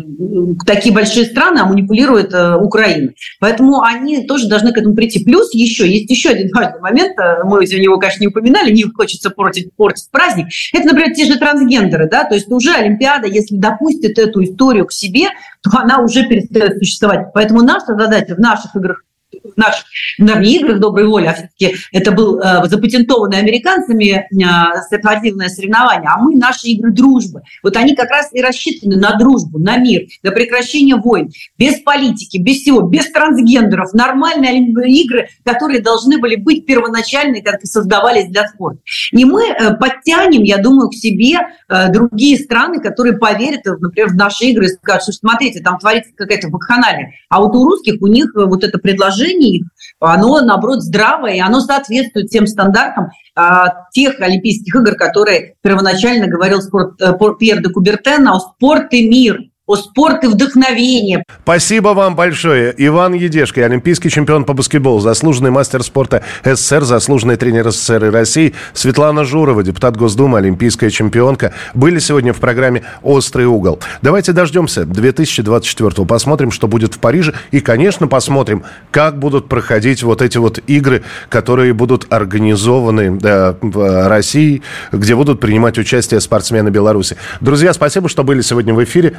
такие 0.65 0.93
большие 0.93 1.25
страны, 1.25 1.59
а 1.59 1.65
манипулирует 1.65 2.33
э, 2.33 2.55
Украина. 2.55 3.11
Поэтому 3.39 3.81
они 3.81 4.25
тоже 4.25 4.47
должны 4.47 4.71
к 4.71 4.77
этому 4.77 4.95
прийти. 4.95 5.23
Плюс 5.23 5.53
еще, 5.53 5.89
есть 5.89 6.09
еще 6.09 6.29
один 6.29 6.49
важный 6.53 6.79
момент, 6.79 7.17
мы 7.45 7.65
сегодня 7.65 7.85
его, 7.85 7.97
конечно, 7.97 8.21
не 8.21 8.27
упоминали, 8.27 8.71
не 8.71 8.83
хочется 8.83 9.29
портить, 9.29 9.73
портить 9.75 10.09
праздник. 10.11 10.47
Это, 10.73 10.87
например, 10.87 11.13
те 11.13 11.25
же 11.25 11.37
трансгендеры, 11.37 12.09
да, 12.09 12.23
то 12.23 12.35
есть 12.35 12.51
уже 12.51 12.73
Олимпиада, 12.73 13.27
если 13.27 13.55
допустит 13.55 14.17
эту 14.17 14.43
историю 14.43 14.85
к 14.85 14.91
себе, 14.91 15.27
то 15.61 15.71
она 15.73 15.99
уже 15.99 16.25
перестает 16.27 16.77
существовать. 16.77 17.27
Поэтому 17.33 17.61
наша 17.61 17.95
задача 17.95 18.35
в 18.35 18.39
наших 18.39 18.75
играх 18.75 19.03
в 19.43 19.57
наших, 19.57 19.85
играх 20.17 20.79
доброй 20.79 21.07
воли, 21.07 21.27
а 21.27 21.33
все-таки 21.33 21.75
это 21.91 22.11
был 22.11 22.39
э, 22.39 22.65
запатентованное 22.67 23.39
американцами 23.39 24.25
э, 24.25 24.97
спортивное 24.99 25.49
соревнование, 25.49 26.09
а 26.13 26.19
мы 26.19 26.35
наши 26.35 26.67
игры 26.67 26.91
дружбы. 26.91 27.41
Вот 27.63 27.77
они 27.77 27.95
как 27.95 28.09
раз 28.09 28.29
и 28.33 28.41
рассчитаны 28.41 28.97
на 28.97 29.15
дружбу, 29.17 29.59
на 29.59 29.77
мир, 29.77 30.03
на 30.23 30.31
прекращение 30.31 30.95
войн, 30.95 31.29
без 31.57 31.79
политики, 31.81 32.37
без 32.37 32.61
всего, 32.61 32.81
без 32.81 33.09
трансгендеров, 33.11 33.93
нормальные 33.93 34.71
игры, 34.87 35.29
которые 35.43 35.81
должны 35.81 36.19
были 36.19 36.35
быть 36.35 36.65
первоначальные, 36.65 37.43
как 37.43 37.61
и 37.63 37.67
создавались 37.67 38.25
для 38.29 38.47
спорта. 38.47 38.79
И 39.11 39.25
мы 39.25 39.43
э, 39.49 39.75
подтянем, 39.75 40.43
я 40.43 40.57
думаю, 40.57 40.89
к 40.89 40.95
себе 40.95 41.37
э, 41.67 41.91
другие 41.91 42.37
страны, 42.37 42.81
которые 42.81 43.17
поверят, 43.17 43.65
например, 43.65 44.09
в 44.09 44.15
наши 44.15 44.45
игры 44.45 44.65
и 44.65 44.69
скажут, 44.69 45.03
что 45.03 45.11
смотрите, 45.11 45.61
там 45.61 45.77
творится 45.77 46.11
какая-то 46.15 46.49
вакханалия. 46.49 47.13
А 47.29 47.41
вот 47.41 47.55
у 47.55 47.63
русских, 47.65 48.01
у 48.01 48.07
них 48.07 48.35
э, 48.35 48.45
вот 48.45 48.63
это 48.63 48.79
предложение 48.79 49.18
предложений, 49.19 49.65
оно, 49.99 50.41
наоборот, 50.41 50.81
здравое, 50.81 51.35
и 51.35 51.39
оно 51.39 51.59
соответствует 51.59 52.29
тем 52.29 52.47
стандартам 52.47 53.09
а, 53.35 53.89
тех 53.91 54.19
Олимпийских 54.19 54.75
игр, 54.75 54.95
которые 54.95 55.55
первоначально 55.61 56.27
говорил 56.27 56.61
спорт, 56.61 57.01
э, 57.01 57.13
Пьер 57.39 57.61
де 57.61 57.69
Кубертен, 57.69 58.27
о 58.27 58.39
спорт 58.39 58.91
мир 58.93 59.48
о 59.69 59.75
спорт 59.75 60.23
и 60.23 60.27
вдохновение. 60.27 61.23
Спасибо 61.43 61.89
вам 61.89 62.15
большое. 62.15 62.73
Иван 62.75 63.13
Едешко, 63.13 63.63
олимпийский 63.63 64.09
чемпион 64.09 64.43
по 64.43 64.53
баскетболу, 64.53 64.99
заслуженный 64.99 65.51
мастер 65.51 65.83
спорта 65.83 66.23
СССР, 66.43 66.85
заслуженный 66.85 67.35
тренер 67.35 67.69
СССР 67.69 68.05
и 68.05 68.09
России, 68.09 68.55
Светлана 68.73 69.25
Журова, 69.25 69.61
депутат 69.61 69.95
Госдумы, 69.95 70.39
олимпийская 70.39 70.89
чемпионка, 70.89 71.53
были 71.75 71.99
сегодня 71.99 72.33
в 72.33 72.39
программе 72.39 72.81
«Острый 73.03 73.45
угол». 73.45 73.79
Давайте 74.01 74.31
дождемся 74.31 74.85
2024 74.85 76.03
посмотрим, 76.07 76.49
что 76.49 76.67
будет 76.67 76.95
в 76.95 76.99
Париже, 76.99 77.35
и, 77.51 77.59
конечно, 77.59 78.07
посмотрим, 78.07 78.63
как 78.89 79.19
будут 79.19 79.47
проходить 79.49 80.01
вот 80.01 80.23
эти 80.23 80.39
вот 80.39 80.57
игры, 80.65 81.03
которые 81.29 81.73
будут 81.73 82.07
организованы 82.09 83.19
да, 83.19 83.55
в 83.61 84.09
России, 84.09 84.63
где 84.91 85.15
будут 85.15 85.39
принимать 85.39 85.77
участие 85.77 86.21
спортсмены 86.21 86.69
Беларуси. 86.69 87.17
Друзья, 87.39 87.71
спасибо, 87.71 88.09
что 88.09 88.23
были 88.23 88.41
сегодня 88.41 88.73
в 88.73 88.83
эфире. 88.83 89.15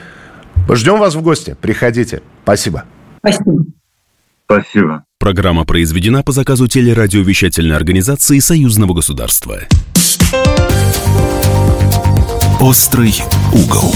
Ждем 0.69 0.99
вас 0.99 1.15
в 1.15 1.23
гости. 1.23 1.57
Приходите. 1.61 2.23
Спасибо. 2.43 2.85
Спасибо. 3.19 3.65
Спасибо. 4.45 5.05
Программа 5.19 5.65
произведена 5.65 6.23
по 6.23 6.33
заказу 6.33 6.67
телерадиовещательной 6.67 7.77
организации 7.77 8.39
Союзного 8.39 8.95
государства. 8.95 9.61
«Острый 12.61 13.15
угол». 13.53 13.93